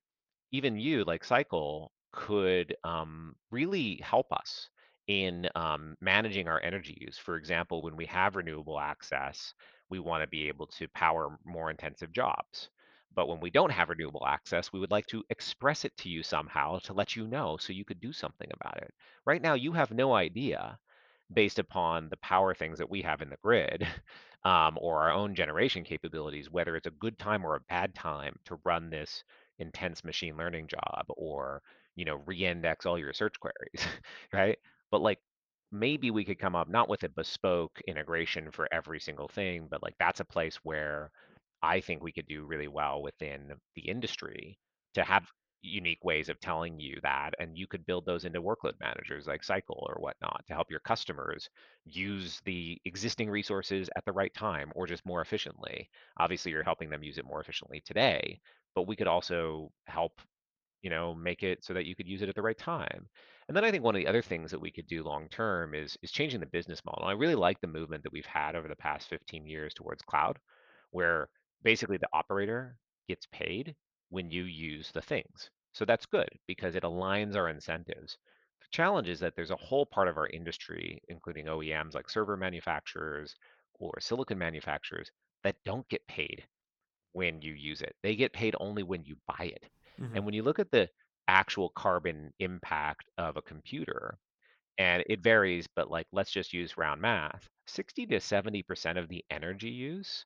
[0.52, 4.70] even you like Cycle could um, really help us
[5.06, 7.18] in um, managing our energy use.
[7.18, 9.54] For example, when we have renewable access,
[9.90, 12.70] we want to be able to power more intensive jobs.
[13.14, 16.22] But when we don't have renewable access, we would like to express it to you
[16.22, 18.92] somehow to let you know so you could do something about it.
[19.24, 20.78] Right now, you have no idea
[21.32, 23.86] based upon the power things that we have in the grid
[24.44, 28.36] um, or our own generation capabilities, whether it's a good time or a bad time
[28.44, 29.24] to run this
[29.58, 31.62] intense machine learning job or
[31.94, 33.86] you know re-index all your search queries
[34.32, 34.58] right
[34.90, 35.18] but like
[35.72, 39.82] maybe we could come up not with a bespoke integration for every single thing, but
[39.82, 41.10] like that's a place where
[41.62, 44.58] I think we could do really well within the industry
[44.94, 45.30] to have
[45.62, 47.34] unique ways of telling you that.
[47.38, 50.80] And you could build those into workload managers like Cycle or whatnot to help your
[50.80, 51.48] customers
[51.86, 55.88] use the existing resources at the right time or just more efficiently.
[56.18, 58.40] Obviously, you're helping them use it more efficiently today,
[58.74, 60.20] but we could also help
[60.84, 63.08] you know, make it so that you could use it at the right time.
[63.48, 65.74] And then I think one of the other things that we could do long term
[65.74, 67.06] is is changing the business model.
[67.06, 70.38] I really like the movement that we've had over the past 15 years towards cloud,
[70.90, 71.30] where
[71.62, 72.76] basically the operator
[73.08, 73.74] gets paid
[74.10, 75.50] when you use the things.
[75.72, 78.18] So that's good because it aligns our incentives.
[78.60, 82.36] The challenge is that there's a whole part of our industry, including OEMs like server
[82.36, 83.34] manufacturers
[83.80, 85.10] or silicon manufacturers,
[85.44, 86.44] that don't get paid
[87.12, 87.96] when you use it.
[88.02, 89.64] They get paid only when you buy it.
[89.98, 90.88] Hmm And when you look at the
[91.28, 94.18] actual carbon impact of a computer,
[94.78, 99.24] and it varies, but like let's just use round math, 60 to 70% of the
[99.30, 100.24] energy use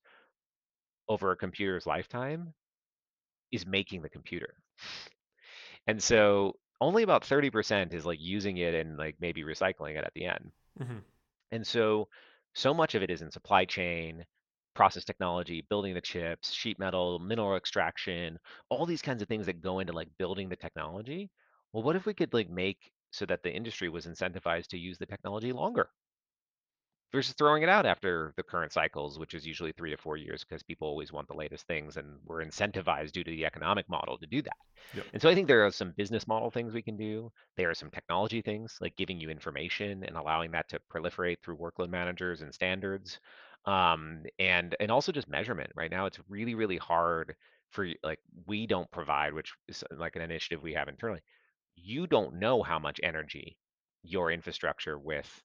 [1.09, 2.55] over a computer's lifetime
[3.53, 4.55] is making the computer.
[5.89, 10.15] And so only about 30% is like using it and like maybe recycling it at
[10.15, 10.53] the end.
[10.79, 10.99] hmm
[11.51, 12.09] And so,
[12.55, 14.25] so much of it is in supply chain,
[14.79, 18.39] process technology, building the chips, sheet metal, mineral extraction,
[18.71, 21.31] all these kinds of things that go into like building the technology.
[21.73, 24.99] Well, what if we could like make so that the industry was incentivized to use
[24.99, 25.91] the technology longer?
[27.13, 30.45] versus throwing it out after the current cycles, which is usually three to four years
[30.45, 34.19] because people always want the latest things and we're incentivized due to the economic model
[34.19, 34.57] to do that.
[34.93, 35.07] Yep.
[35.13, 37.31] And so I think there are some business model things we can do.
[37.57, 41.57] There are some technology things like giving you information and allowing that to proliferate through
[41.57, 43.19] workload managers and standards.
[43.67, 45.71] Um, and and also just measurement.
[45.75, 47.37] Right now, it's really really hard
[47.71, 51.21] for like we don't provide, which is like an initiative we have internally.
[51.77, 53.59] You don't know how much energy
[54.03, 55.43] your infrastructure with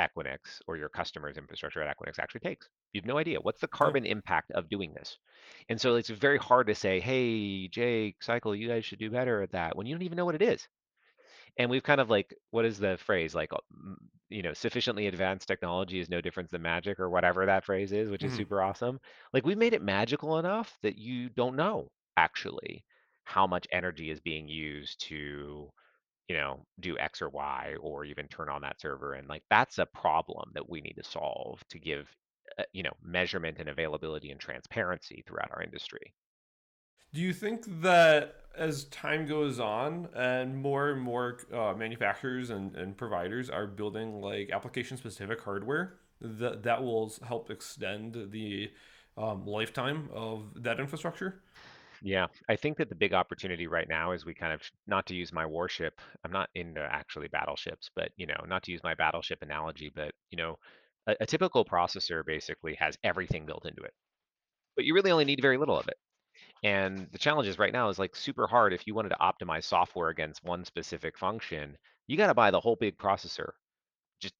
[0.00, 2.68] Equinix or your customer's infrastructure at Equinix actually takes.
[2.92, 3.40] You have no idea.
[3.40, 3.92] What's the Yeah.
[3.92, 5.18] carbon impact of doing this?
[5.68, 9.42] And so it's very hard to say, hey, Jake, Cycle, you guys should do better
[9.42, 10.66] at that when you don't even know what it is.
[11.58, 13.34] And we've kind of like, what is the phrase?
[13.34, 13.96] Like, mm,
[14.28, 18.10] you know, sufficiently advanced technology is no different than magic or whatever that phrase is,
[18.10, 19.00] which is hmm super awesome.
[19.32, 22.84] Like, we've made it magical enough that you don't know actually
[23.24, 25.70] how much energy is being used to
[26.28, 29.14] you know, do X or Y or even turn on that server.
[29.14, 32.14] And like that's a problem that we need to solve to give,
[32.58, 36.14] uh, you know, measurement and availability and transparency throughout our industry.
[37.12, 42.76] Do you think that as time goes on and more and more uh, manufacturers and,
[42.76, 48.70] and providers are building like application specific hardware that that will help extend the
[49.16, 51.42] um, lifetime of that infrastructure?
[52.04, 55.14] Yeah, I think that the big opportunity right now is we kind of, not to
[55.14, 58.94] use my warship, I'm not into actually battleships, but, you know, not to use my
[58.94, 60.56] battleship analogy, but, you know,
[61.06, 63.94] a, a typical processor basically has everything built into it,
[64.74, 65.96] but you really only need very little of it.
[66.62, 69.64] And the challenge is right now is like super hard if you wanted to optimize
[69.64, 73.50] software against one specific function, you got to buy the whole big processor
[74.20, 74.34] just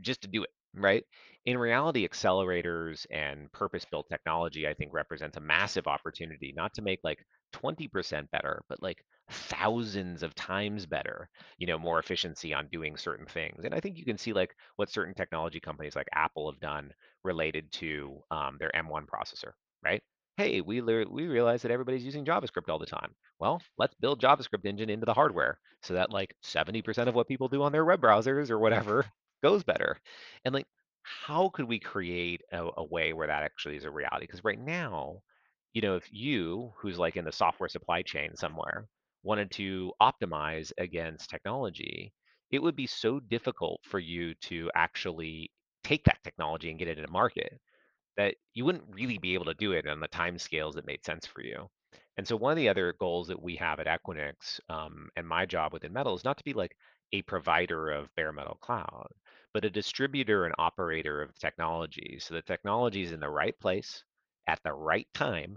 [0.00, 1.04] just to do it, right?
[1.46, 7.00] In reality, accelerators and purpose-built technology, I think, represents a massive opportunity, not to make
[7.04, 12.96] like 20% better, but like thousands of times better, you know, more efficiency on doing
[12.96, 13.64] certain things.
[13.64, 16.92] And I think you can see like what certain technology companies like Apple have done
[17.24, 19.52] related to um, their M1 processor,
[19.84, 20.02] right?
[20.38, 23.14] Hey, we lear- we realize that everybody's using JavaScript all the time.
[23.40, 27.48] Well, let's build JavaScript engine into the hardware so that like 70% of what people
[27.48, 29.04] do on their web browsers or whatever
[29.42, 29.98] goes better.
[30.46, 30.66] And like,
[31.02, 34.24] how could we create a, a way where that actually is a reality?
[34.26, 35.22] Because right now,
[35.74, 38.88] you know, if you, who's like in the software supply chain somewhere,
[39.24, 42.14] wanted to optimize against technology,
[42.50, 45.52] it would be so difficult for you to actually
[45.84, 47.60] take that technology and get it into market
[48.18, 51.04] that you wouldn't really be able to do it on the time scales that made
[51.06, 51.70] sense for you.
[52.18, 55.46] And so one of the other goals that we have at Equinix, um, and my
[55.46, 56.76] job within Metal is not to be like
[57.12, 59.08] a provider of bare metal cloud,
[59.54, 62.18] but a distributor and operator of technology.
[62.20, 64.04] So the technology is in the right place
[64.46, 65.56] at the right time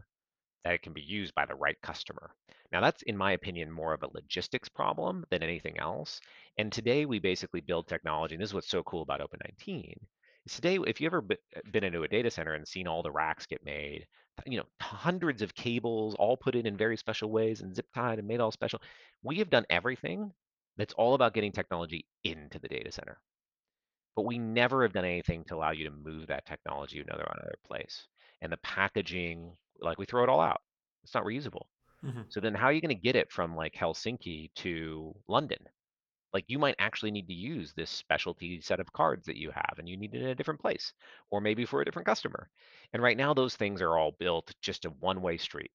[0.64, 2.36] that it can be used by the right customer.
[2.72, 6.20] Now, that's, in my opinion, more of a logistics problem than anything else.
[6.58, 10.08] And today we basically build technology, and this is what's so cool about Open 19.
[10.46, 11.38] Is today, if you've ever be-
[11.72, 14.08] been into a data center and seen all the racks get made,
[14.46, 18.20] you know, hundreds of cables all put in in very special ways and zip tied
[18.20, 18.82] and made all special.
[19.24, 20.34] We have done everything
[20.78, 23.20] that's all about getting technology into the data center
[24.16, 27.24] but we never have done anything to allow you to move that technology to another
[27.24, 28.08] another place.
[28.42, 30.62] And the packaging, like we throw it all out.
[31.04, 31.66] It's not reusable.
[32.04, 35.66] hmm So then how are you going to get it from like Helsinki to London?
[36.34, 39.76] Like you might actually need to use this specialty set of cards that you have
[39.78, 40.94] and you need it in a different place
[41.30, 42.50] or maybe for a different customer.
[42.94, 45.72] And right now those things are all built just a one-way street.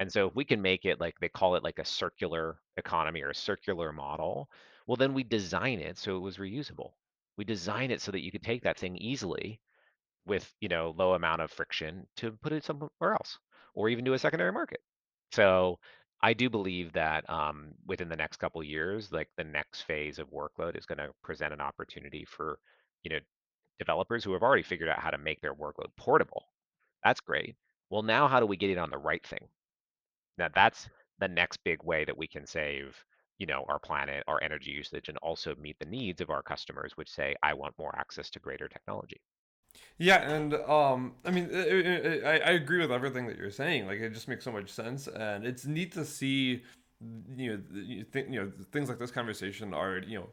[0.00, 3.22] And so if we can make it like they call it like a circular economy
[3.22, 4.48] or a circular model,
[4.86, 6.92] well then we design it so it was reusable.
[7.36, 9.60] We design it so that you could take that thing easily
[10.26, 13.38] with, you know, low amount of friction to put it somewhere else
[13.74, 14.80] or even do a secondary market.
[15.32, 15.78] So
[16.22, 20.30] I do believe that um, within the next couple years, like the next phase of
[20.30, 22.58] workload is going to present an opportunity for,
[23.04, 23.20] you know,
[23.78, 26.44] developers who have already figured out how to make their workload portable.
[27.04, 27.56] That's great.
[27.90, 29.48] Well, now how do we get it on the right thing?
[30.38, 33.04] Now that's the next big way that we can save,
[33.38, 36.96] you know, our planet, our energy usage, and also meet the needs of our customers,
[36.96, 39.20] which say, I want more access to greater technology.
[39.98, 43.86] Yeah, and um, I mean, I, I, I agree with everything that you're saying.
[43.86, 46.62] Like, it just makes so much sense, and it's neat to see,
[47.36, 50.28] you know, you think, you know, things like this conversation are, you know,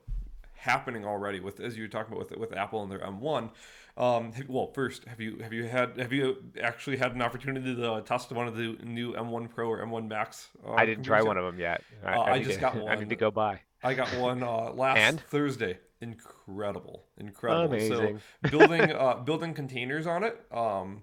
[0.53, 3.49] happening already with as you were talking about with with Apple and their M1.
[3.97, 8.01] Um, well, first, have you have you had have you actually had an opportunity to
[8.01, 10.49] test one of the new M1 Pro or M1 Max?
[10.67, 11.81] Uh, I didn't try one of them yet.
[12.03, 12.91] I, uh, I, I just to, got one.
[12.91, 13.61] I need to go buy.
[13.83, 15.21] I got one uh, last and?
[15.21, 15.77] Thursday.
[16.05, 17.73] Incredible, incredible.
[17.73, 18.19] Amazing.
[18.43, 20.39] So building uh, building containers on it.
[20.51, 21.01] Um,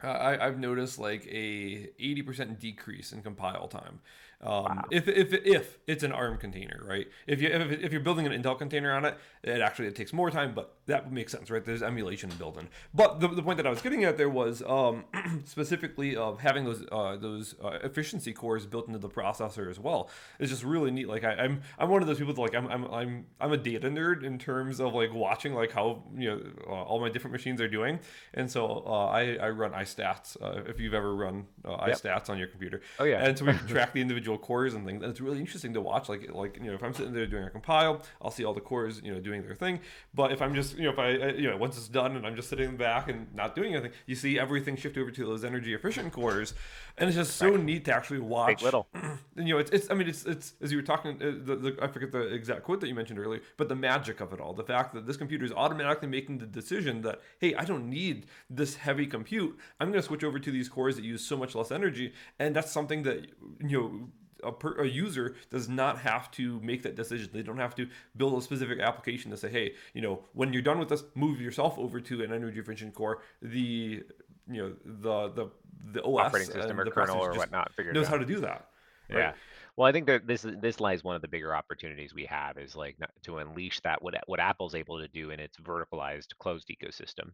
[0.00, 3.98] I, I've noticed like a 80% decrease in compile time.
[4.40, 4.84] Um, wow.
[4.92, 7.08] if, if, if it's an ARM container, right?
[7.26, 10.12] If you if, if you're building an Intel container on it, it actually it takes
[10.12, 11.64] more time, but that makes sense, right?
[11.64, 12.68] There's emulation built in.
[12.94, 15.04] But the, the point that I was getting at there was um,
[15.44, 20.08] specifically of having those uh, those uh, efficiency cores built into the processor as well.
[20.38, 21.08] It's just really neat.
[21.08, 23.52] Like I, am I'm, I'm one of those people that like I'm I'm I'm I'm
[23.52, 27.08] a data nerd in terms of like watching like how you know uh, all my
[27.08, 27.98] different machines are doing,
[28.34, 30.40] and so uh, I I run iStats.
[30.40, 31.96] Uh, if you've ever run uh, yep.
[31.96, 34.74] iStats on your computer, oh yeah, and so we can track the individual individual cores
[34.74, 35.02] and things.
[35.02, 36.08] And it's really interesting to watch.
[36.08, 38.60] Like like you know, if I'm sitting there doing a compile, I'll see all the
[38.60, 39.80] cores you know doing their thing.
[40.14, 42.36] But if I'm just you know if I you know once it's done and I'm
[42.36, 45.74] just sitting back and not doing anything, you see everything shift over to those energy
[45.74, 46.54] efficient cores,
[46.96, 47.62] and it's just so right.
[47.62, 48.58] neat to actually watch.
[48.58, 48.86] Big little.
[49.36, 51.78] you know, it's, it's I mean it's it's as you were talking, uh, the, the,
[51.80, 54.52] I forget the exact quote that you mentioned earlier, but the magic of it all,
[54.52, 58.26] the fact that this computer is automatically making the decision that hey, I don't need
[58.50, 59.56] this heavy compute.
[59.80, 62.54] I'm going to switch over to these cores that use so much less energy, and
[62.54, 63.26] that's something that
[63.60, 64.08] you know
[64.42, 67.30] a, per, a, user does not have to make that decision.
[67.32, 70.62] They don't have to build a specific application to say, hey, you know, when you're
[70.62, 73.22] done with this, move yourself over to an energy efficient core.
[73.42, 74.02] The
[74.50, 75.50] you know the the
[75.92, 78.10] the OS operating system or kernel or whatnot knows out.
[78.10, 78.68] how to do that.
[79.10, 79.18] Right?
[79.18, 79.32] Yeah.
[79.76, 82.74] Well, I think that this this lies one of the bigger opportunities we have is
[82.74, 87.30] like to unleash that what what Apple's able to do in its verticalized closed ecosystem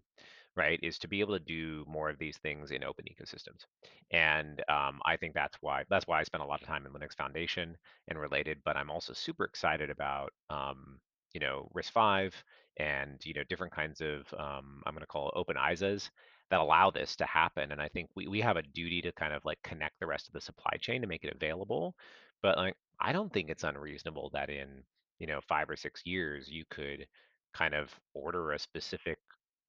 [0.56, 3.64] right, is to be able to do more of these things in open ecosystems.
[4.10, 6.92] And um, I think that's why that's why I spent a lot of time in
[6.92, 7.76] Linux Foundation
[8.08, 8.58] and related.
[8.64, 10.98] But I'm also super excited about um,
[11.32, 12.36] you know RISC-V
[12.78, 16.10] and you know different kinds of um, I'm going to call open ISAs
[16.50, 17.72] that allow this to happen.
[17.72, 20.28] And I think we we have a duty to kind of like connect the rest
[20.28, 21.94] of the supply chain to make it available.
[22.42, 24.82] But like I don't think it's unreasonable that in
[25.18, 27.06] you know five or six years you could
[27.54, 29.18] kind of order a specific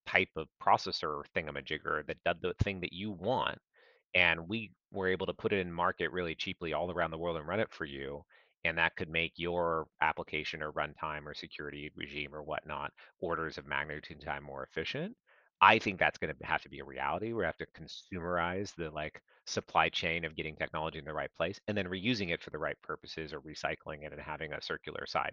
[0.08, 3.58] type of processor thingamajigger that does the thing that you want
[4.14, 7.38] and we were able to put it in market really cheaply all around the world
[7.38, 8.24] and run it for you
[8.64, 13.68] and that could make your application or runtime or security regime or whatnot orders of
[13.68, 15.16] magnitude time more efficient.
[15.62, 17.32] I think that's going to have to be a reality.
[17.32, 21.60] We have to consumerize the like supply chain of getting technology in the right place
[21.68, 25.06] and then reusing it for the right purposes or recycling it and having a circular
[25.06, 25.32] side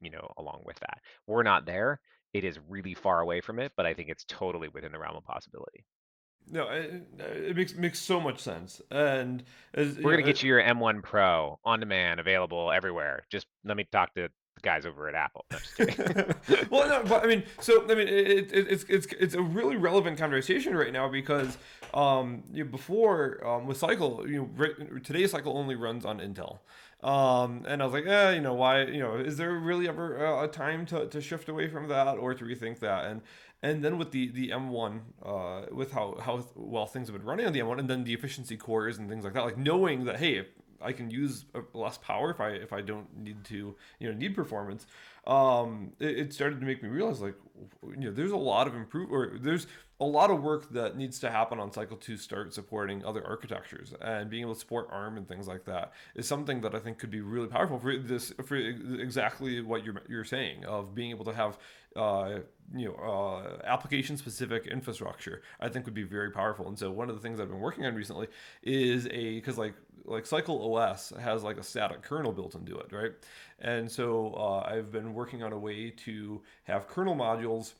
[0.00, 0.98] you know along with that.
[1.26, 2.00] We're not there
[2.34, 5.16] it is really far away from it, but I think it's totally within the realm
[5.16, 5.84] of possibility.
[6.50, 9.42] No, it, it makes makes so much sense, and
[9.72, 13.22] as, we're gonna know, get you your M1 Pro on demand, available everywhere.
[13.30, 15.46] Just let me talk to the guys over at Apple.
[16.70, 19.76] Well, no, but I mean, so I mean, it, it, it's it's it's a really
[19.76, 21.56] relevant conversation right now because
[21.94, 26.58] um, you know, before um, with Cycle, you know, today's Cycle only runs on Intel.
[27.04, 30.16] Um, and I was like, eh, you know, why, you know, is there really ever
[30.16, 33.04] a, a time to, to shift away from that or to rethink that?
[33.04, 33.20] And
[33.62, 37.46] and then with the the M1, uh, with how how well things have been running
[37.46, 40.16] on the M1, and then the efficiency cores and things like that, like knowing that
[40.18, 40.46] hey,
[40.80, 44.34] I can use less power if I if I don't need to you know need
[44.34, 44.86] performance.
[45.26, 47.34] Um, it, it started to make me realize like
[47.88, 49.66] you know there's a lot of improve or there's
[50.00, 53.94] a lot of work that needs to happen on Cycle to start supporting other architectures
[54.00, 56.98] and being able to support ARM and things like that is something that I think
[56.98, 61.24] could be really powerful for this for exactly what you're you're saying of being able
[61.26, 61.58] to have
[61.96, 62.40] uh,
[62.74, 66.66] you know uh, application specific infrastructure i think would be very powerful.
[66.68, 68.28] And so one of the things i've been working on recently
[68.62, 69.74] is a because like
[70.04, 73.12] like cycle os has like a static kernel built into it right?
[73.60, 77.74] And so uh, i've been working on a way to have kernel modules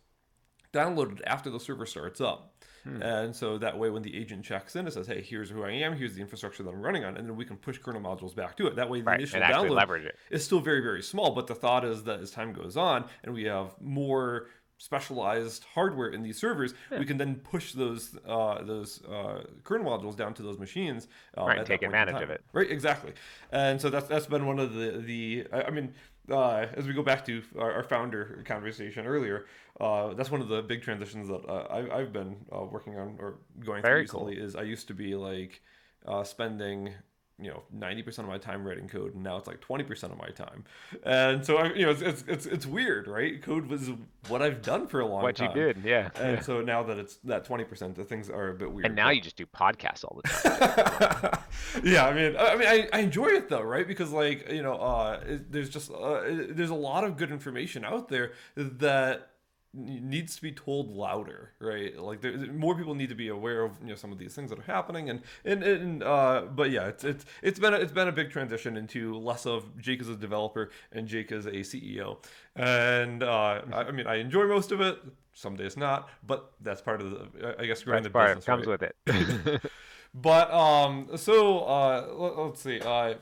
[0.72, 2.54] downloaded after the server starts up
[2.85, 3.03] Hmm.
[3.03, 5.70] And so that way, when the agent checks in, it says, "Hey, here's who I
[5.70, 5.97] am.
[5.97, 8.57] Here's the infrastructure that I'm running on," and then we can push kernel modules back
[8.59, 8.76] to it.
[8.76, 11.32] That way, the right, initial download is still very, very small.
[11.32, 16.08] But the thought is that as time goes on, and we have more specialized hardware
[16.08, 16.98] in these servers, yeah.
[16.98, 21.08] we can then push those uh, those uh, kernel modules down to those machines.
[21.36, 22.42] Uh, right, take advantage of it.
[22.52, 23.12] Right, exactly.
[23.52, 25.94] And so that's that's been one of the the I mean
[26.30, 29.46] uh, as we go back to our, our founder conversation earlier,
[29.80, 33.16] uh, that's one of the big transitions that uh, I, have been uh, working on
[33.18, 34.36] or going Very through recently.
[34.36, 34.44] Cool.
[34.44, 35.62] Is I used to be like
[36.06, 36.94] uh, spending
[37.39, 40.28] you know 90% of my time writing code and now it's like 20% of my
[40.28, 40.64] time.
[41.03, 43.43] And so I, you know it's, it's, it's it's weird right?
[43.43, 43.91] Code was
[44.28, 45.49] what i've done for a long what time.
[45.49, 46.11] what you did yeah.
[46.16, 46.41] And yeah.
[46.43, 49.16] so now that it's that 20% the things are a bit weird and now but...
[49.16, 51.39] you just do podcasts all the time.
[51.82, 53.87] Yeah i mean i mean I, I enjoy it though right?
[53.87, 55.20] Because like you know uh
[55.51, 59.30] there's just uh, there's a lot of good information out there that
[59.74, 61.98] needs to be told louder, right?
[61.98, 64.50] Like there, more people need to be aware of you know some of these things
[64.50, 67.92] that are happening, and and, and uh, but yeah, it's it's it's been a, it's
[67.92, 71.52] been a big transition into less of Jake as a developer and Jake as a
[71.52, 72.18] CEO,
[72.54, 74.98] and uh, I, I, mean I enjoy most of it.
[75.32, 78.66] Some days not, but that's part of the I guess growing that's the business comes
[78.66, 78.80] right?
[79.06, 79.62] with it.
[80.14, 82.80] but um, so uh, let, us see.
[82.80, 83.14] Uh,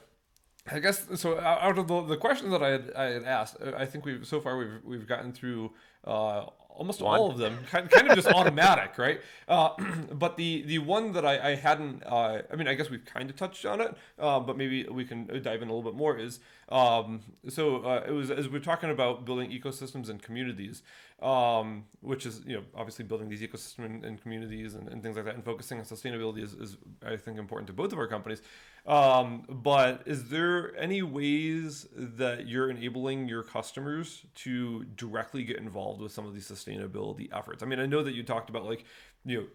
[0.70, 1.40] I guess so.
[1.40, 4.40] Out of the, the questions that I had, I had asked, I think we've so
[4.40, 5.72] far we've we've gotten through
[6.04, 7.18] uh, almost one.
[7.18, 9.20] all of them, kind, kind of just automatic, right?
[9.48, 9.70] Uh,
[10.12, 13.30] but the the one that I, I hadn't, uh, I mean, I guess we've kind
[13.30, 16.16] of touched on it, uh, but maybe we can dive in a little bit more.
[16.16, 20.82] Is um, so uh, it was as we're talking about building ecosystems and communities,
[21.20, 25.16] um, which is you know obviously building these ecosystems and, and communities and, and, things
[25.16, 28.06] like that, and focusing on sustainability is, is I think important to both of our
[28.06, 28.42] companies.
[28.84, 36.00] Um, but is there any ways that you're enabling your customers to directly get involved
[36.00, 37.62] with some of these sustainability efforts?
[37.62, 38.84] I mean, I know that you talked about like,
[39.24, 39.46] you know,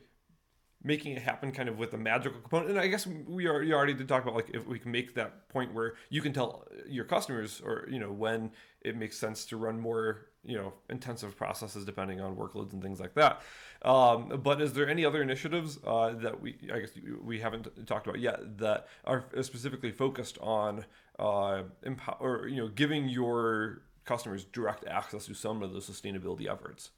[0.83, 2.69] making it happen kind of with a magical component.
[2.69, 5.49] And I guess we already, already did talk about like if we can make that
[5.49, 8.51] point where you can tell your customers or, you know, when
[8.81, 12.99] it makes sense to run more you know intensive processes depending on workloads and things
[12.99, 13.41] like that.
[13.83, 18.07] Um, but is there any other initiatives uh, that we I guess we haven't talked
[18.07, 20.85] about yet that are specifically focused on
[21.19, 26.51] uh, empower or you know giving your customers direct access to some of those sustainability
[26.51, 26.91] efforts?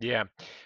[0.00, 0.24] Yeah,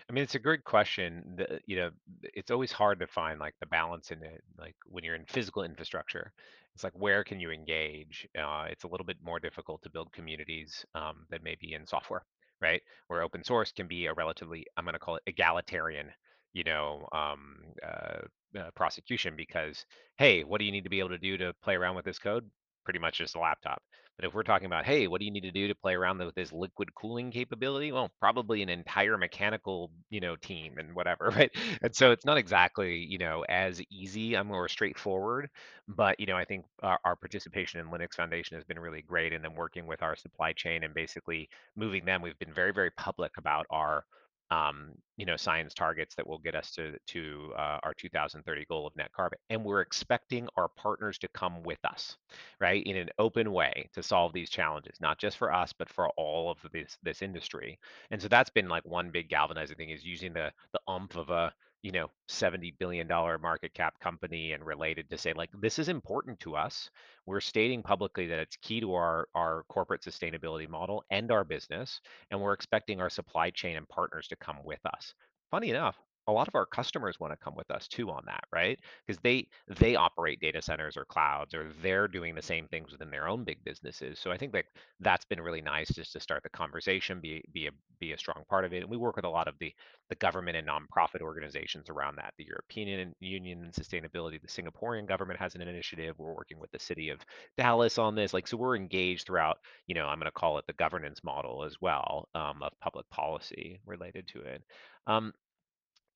[0.09, 1.22] I mean it's a great question.
[1.36, 1.90] The, you know,
[2.22, 4.42] it's always hard to find like the balance in it.
[4.59, 6.32] Like when you're in physical infrastructure,
[6.74, 8.28] it's like where can you engage?
[8.38, 12.24] Uh, it's a little bit more difficult to build communities um, than maybe in software,
[12.61, 12.82] right?
[13.09, 16.09] Where open source can be a relatively, I'm going to call it egalitarian,
[16.52, 17.56] you know, um,
[17.86, 18.20] uh,
[18.59, 19.84] uh, prosecution because
[20.16, 22.18] hey, what do you need to be able to do to play around with this
[22.18, 22.48] code?
[22.84, 23.82] Pretty much just a laptop.
[24.18, 26.18] But if we're talking about, hey, what do you need to do to play around
[26.18, 27.92] with this liquid cooling capability?
[27.92, 31.50] Well, probably an entire mechanical, you know, team and whatever, right?
[31.82, 34.36] And so it's not exactly, you know, as easy.
[34.36, 35.48] I'm more straightforward,
[35.86, 39.32] but you know, I think our, our participation in Linux Foundation has been really great,
[39.32, 42.20] and then working with our supply chain and basically moving them.
[42.22, 44.04] We've been very, very public about our
[44.51, 48.86] um, you know, science targets that will get us to to uh, our 2030 goal
[48.86, 49.38] of net carbon.
[49.51, 52.16] And we're expecting our partners to come with us,
[52.61, 56.09] right, in an open way to solve these challenges, not just for us, but for
[56.16, 57.78] all of this this industry.
[58.11, 61.30] And so that's been like one big galvanizing thing is using the the umph of
[61.30, 61.53] a
[61.83, 65.89] you know 70 billion dollar market cap company and related to say like this is
[65.89, 66.91] important to us.
[67.26, 72.01] We're stating publicly that it's key to our our corporate sustainability model and our business
[72.31, 75.14] and we're expecting our supply chain and partners to come with us.
[75.51, 75.97] Funny enough
[76.29, 78.79] a lot of our customers want to come with us too on that right?
[79.07, 79.49] Because they
[79.79, 83.45] they operate data centers or clouds or they're doing the same things within their own
[83.45, 84.18] big businesses.
[84.18, 84.66] So i think that
[85.01, 87.70] that's been really nice just to start the conversation be be a
[88.01, 88.83] be a strong part of it.
[88.83, 89.72] And we work with a lot of the
[90.11, 95.41] the government and nonprofit organizations around that the european union and sustainability the singaporean government
[95.41, 96.16] has an initiative.
[96.18, 97.20] We're working with the city of
[97.57, 98.33] dallas on this.
[98.35, 101.64] Like so we're engaged throughout you know i'm going to call it the governance model
[101.64, 104.62] as well um, of public policy related to it.
[105.07, 105.33] Um,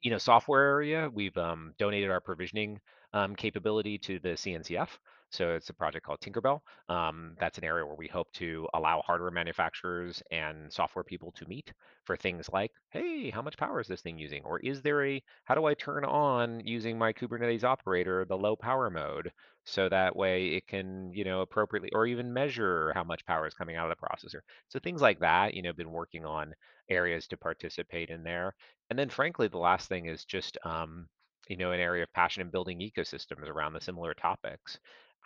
[0.02, 2.80] you know, software area, we've um, donated our provisioning
[3.12, 4.88] um, capability to the CNCF.
[5.32, 6.60] So it's a project called Tinkerbell.
[6.88, 11.48] Um, that's an area where we hope to allow hardware manufacturers and software people to
[11.48, 11.72] meet
[12.04, 14.42] for things like, hey, how much power is this thing using?
[14.44, 18.56] Or is there a, how do I turn on using my Kubernetes operator, the low
[18.56, 19.32] power mode?
[19.64, 23.54] So that way it can, you know, appropriately, or even measure how much power is
[23.54, 24.40] coming out of the processor.
[24.68, 26.54] So things like that, you know, been working on
[26.90, 28.54] areas to participate in there.
[28.90, 31.08] And then frankly, the last thing is just, um,
[31.48, 34.78] you know, an area of passion in building ecosystems around the similar topics.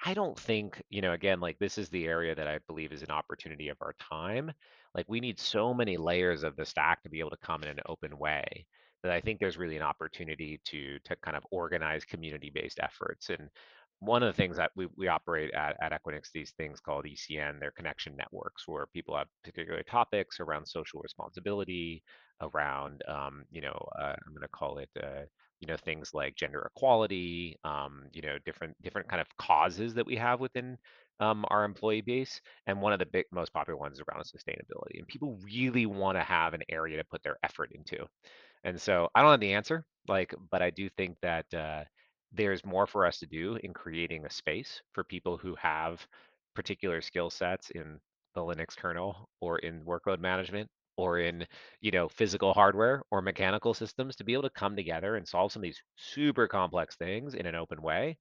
[0.04, 3.02] I don't think, you know, again, like this is the area that I believe is
[3.02, 4.52] an opportunity of our time.
[4.94, 7.68] Like we need so many layers of the stack to be able to come in
[7.68, 8.66] an open way
[9.02, 13.30] that I think there's really an opportunity to to kind of organize community-based efforts.
[13.30, 13.48] And
[14.00, 17.58] one of the things that we, we operate at, at Equinix, these things called ECN,
[17.58, 22.02] they're connection networks where people have particular topics around social responsibility,
[22.40, 25.22] around, um, you know, uh, I'm going to call it, uh,
[25.60, 30.06] you know, things like gender equality, um, you know, different different kind of causes that
[30.06, 30.76] we have within
[31.20, 32.40] um, our employee base.
[32.66, 34.98] And one of the big, most popular ones is around sustainability.
[34.98, 38.06] And people really want to have an area to put their effort into.
[38.64, 41.84] And so I don't have the answer, like, but I do think that uh,
[42.32, 46.06] there's more for us to do in creating a space for people who have
[46.54, 47.98] particular skill sets in
[48.34, 51.46] the Linux kernel or in workload management or in
[51.80, 55.52] you know physical hardware or mechanical systems to be able to come together and solve
[55.52, 58.18] some of these super complex things in an open way.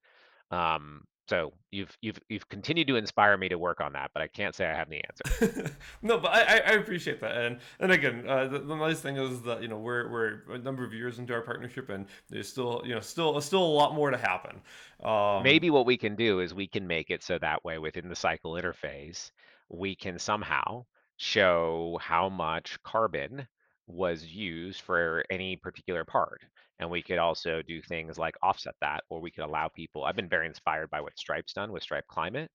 [0.51, 4.28] Um, so you've you've you've continued to inspire me to work on that, but I
[4.28, 5.76] can't say I have the answer.
[6.03, 9.41] no, but I, I appreciate that, and and again, uh, the, the, nice thing is
[9.41, 12.84] that you know we're we're a number of years into our partnership, and there's still
[12.86, 14.61] you know still still a lot more to happen.
[15.03, 18.07] Um, Maybe what we can do is we can make it so that way within
[18.07, 19.32] the cycle interface,
[19.69, 20.86] we can somehow
[21.18, 23.47] show how much carbon
[23.88, 26.41] was used for any particular part.
[26.80, 30.03] And we could also do things like offset that, or we could allow people.
[30.03, 32.51] I've been very inspired by what Stripe's done with Stripe Climate,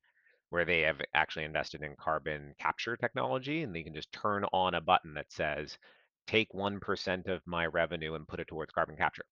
[0.50, 4.74] where they have actually invested in carbon capture technology and they can just turn on
[4.74, 5.78] a button that says,
[6.26, 9.24] take 1% of my revenue and put it towards carbon capture.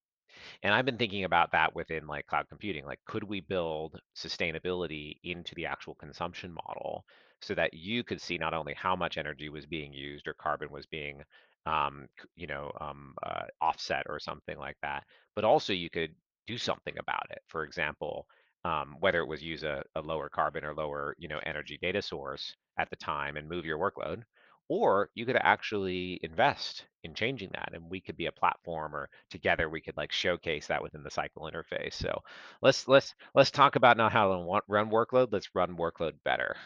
[0.63, 2.85] And I've been thinking about that within like cloud computing.
[2.85, 7.05] Like, could we build sustainability into the actual consumption model
[7.43, 10.71] so that you could see not only how much energy was being used or carbon
[10.71, 11.23] was being,
[11.67, 16.15] um, you know, um, uh, offset or something like that, but also you could
[16.47, 17.41] do something about it.
[17.49, 18.27] For example,
[18.65, 22.03] um, whether it was use a, a lower carbon or lower, you know, energy data
[22.03, 24.23] source at the time and move your workload,
[24.69, 29.09] or you could actually invest in changing that and we could be a platform or
[29.31, 32.21] together we could like showcase that within the cycle interface so
[32.63, 36.57] let's let's let's talk about not how to run workload let's run workload better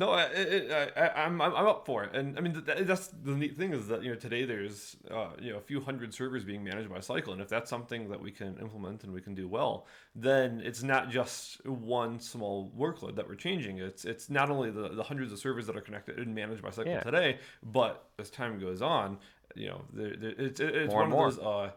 [0.00, 3.58] no, I, I, am I'm, I'm up for it, and I mean that's the neat
[3.58, 6.64] thing is that you know today there's uh, you know a few hundred servers being
[6.64, 9.46] managed by Cycle, and if that's something that we can implement and we can do
[9.46, 13.76] well, then it's not just one small workload that we're changing.
[13.76, 16.70] It's it's not only the, the hundreds of servers that are connected and managed by
[16.70, 17.00] Cycle yeah.
[17.00, 19.18] today, but as time goes on,
[19.54, 21.44] you know, there, there, it's it's more one of those.
[21.44, 21.70] Uh,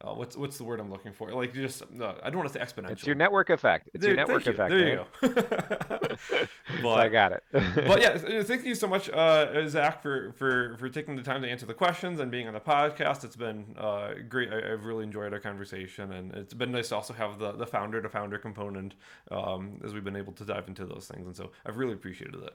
[0.00, 1.32] uh, what's what's the word I'm looking for?
[1.32, 2.90] Like just uh, I don't want to say exponential.
[2.90, 3.88] It's your network effect.
[3.94, 4.70] It's there, your network effect.
[4.70, 5.28] There you go.
[6.82, 7.42] but, I got it.
[7.52, 11.48] but yeah, thank you so much, uh, Zach, for, for for taking the time to
[11.48, 13.24] answer the questions and being on the podcast.
[13.24, 14.52] It's been uh, great.
[14.52, 17.66] I, have really enjoyed our conversation, and it's been nice to also have the the
[17.66, 18.94] founder to founder component
[19.30, 21.26] um, as we've been able to dive into those things.
[21.26, 22.54] And so I've really appreciated it.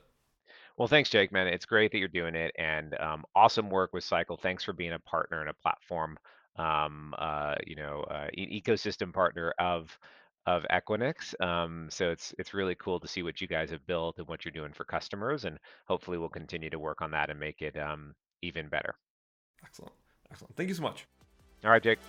[0.78, 1.48] Well, thanks, Jake, man.
[1.48, 4.38] It's great that you're doing it, and um, awesome work with Cycle.
[4.38, 6.18] Thanks for being a partner and a platform
[6.60, 9.98] um, uh, you know, uh, e- ecosystem partner of
[10.46, 11.40] of Equinix.
[11.42, 14.46] Um, so it's it's really cool to see what you guys have built and what
[14.46, 15.58] you're doing for customers, and
[15.88, 18.96] hopefully we'll continue to work on that and make it um, even better.
[19.64, 19.94] Excellent,
[20.32, 20.56] excellent.
[20.56, 21.08] Thank you so much.
[21.64, 22.00] All right, Jake.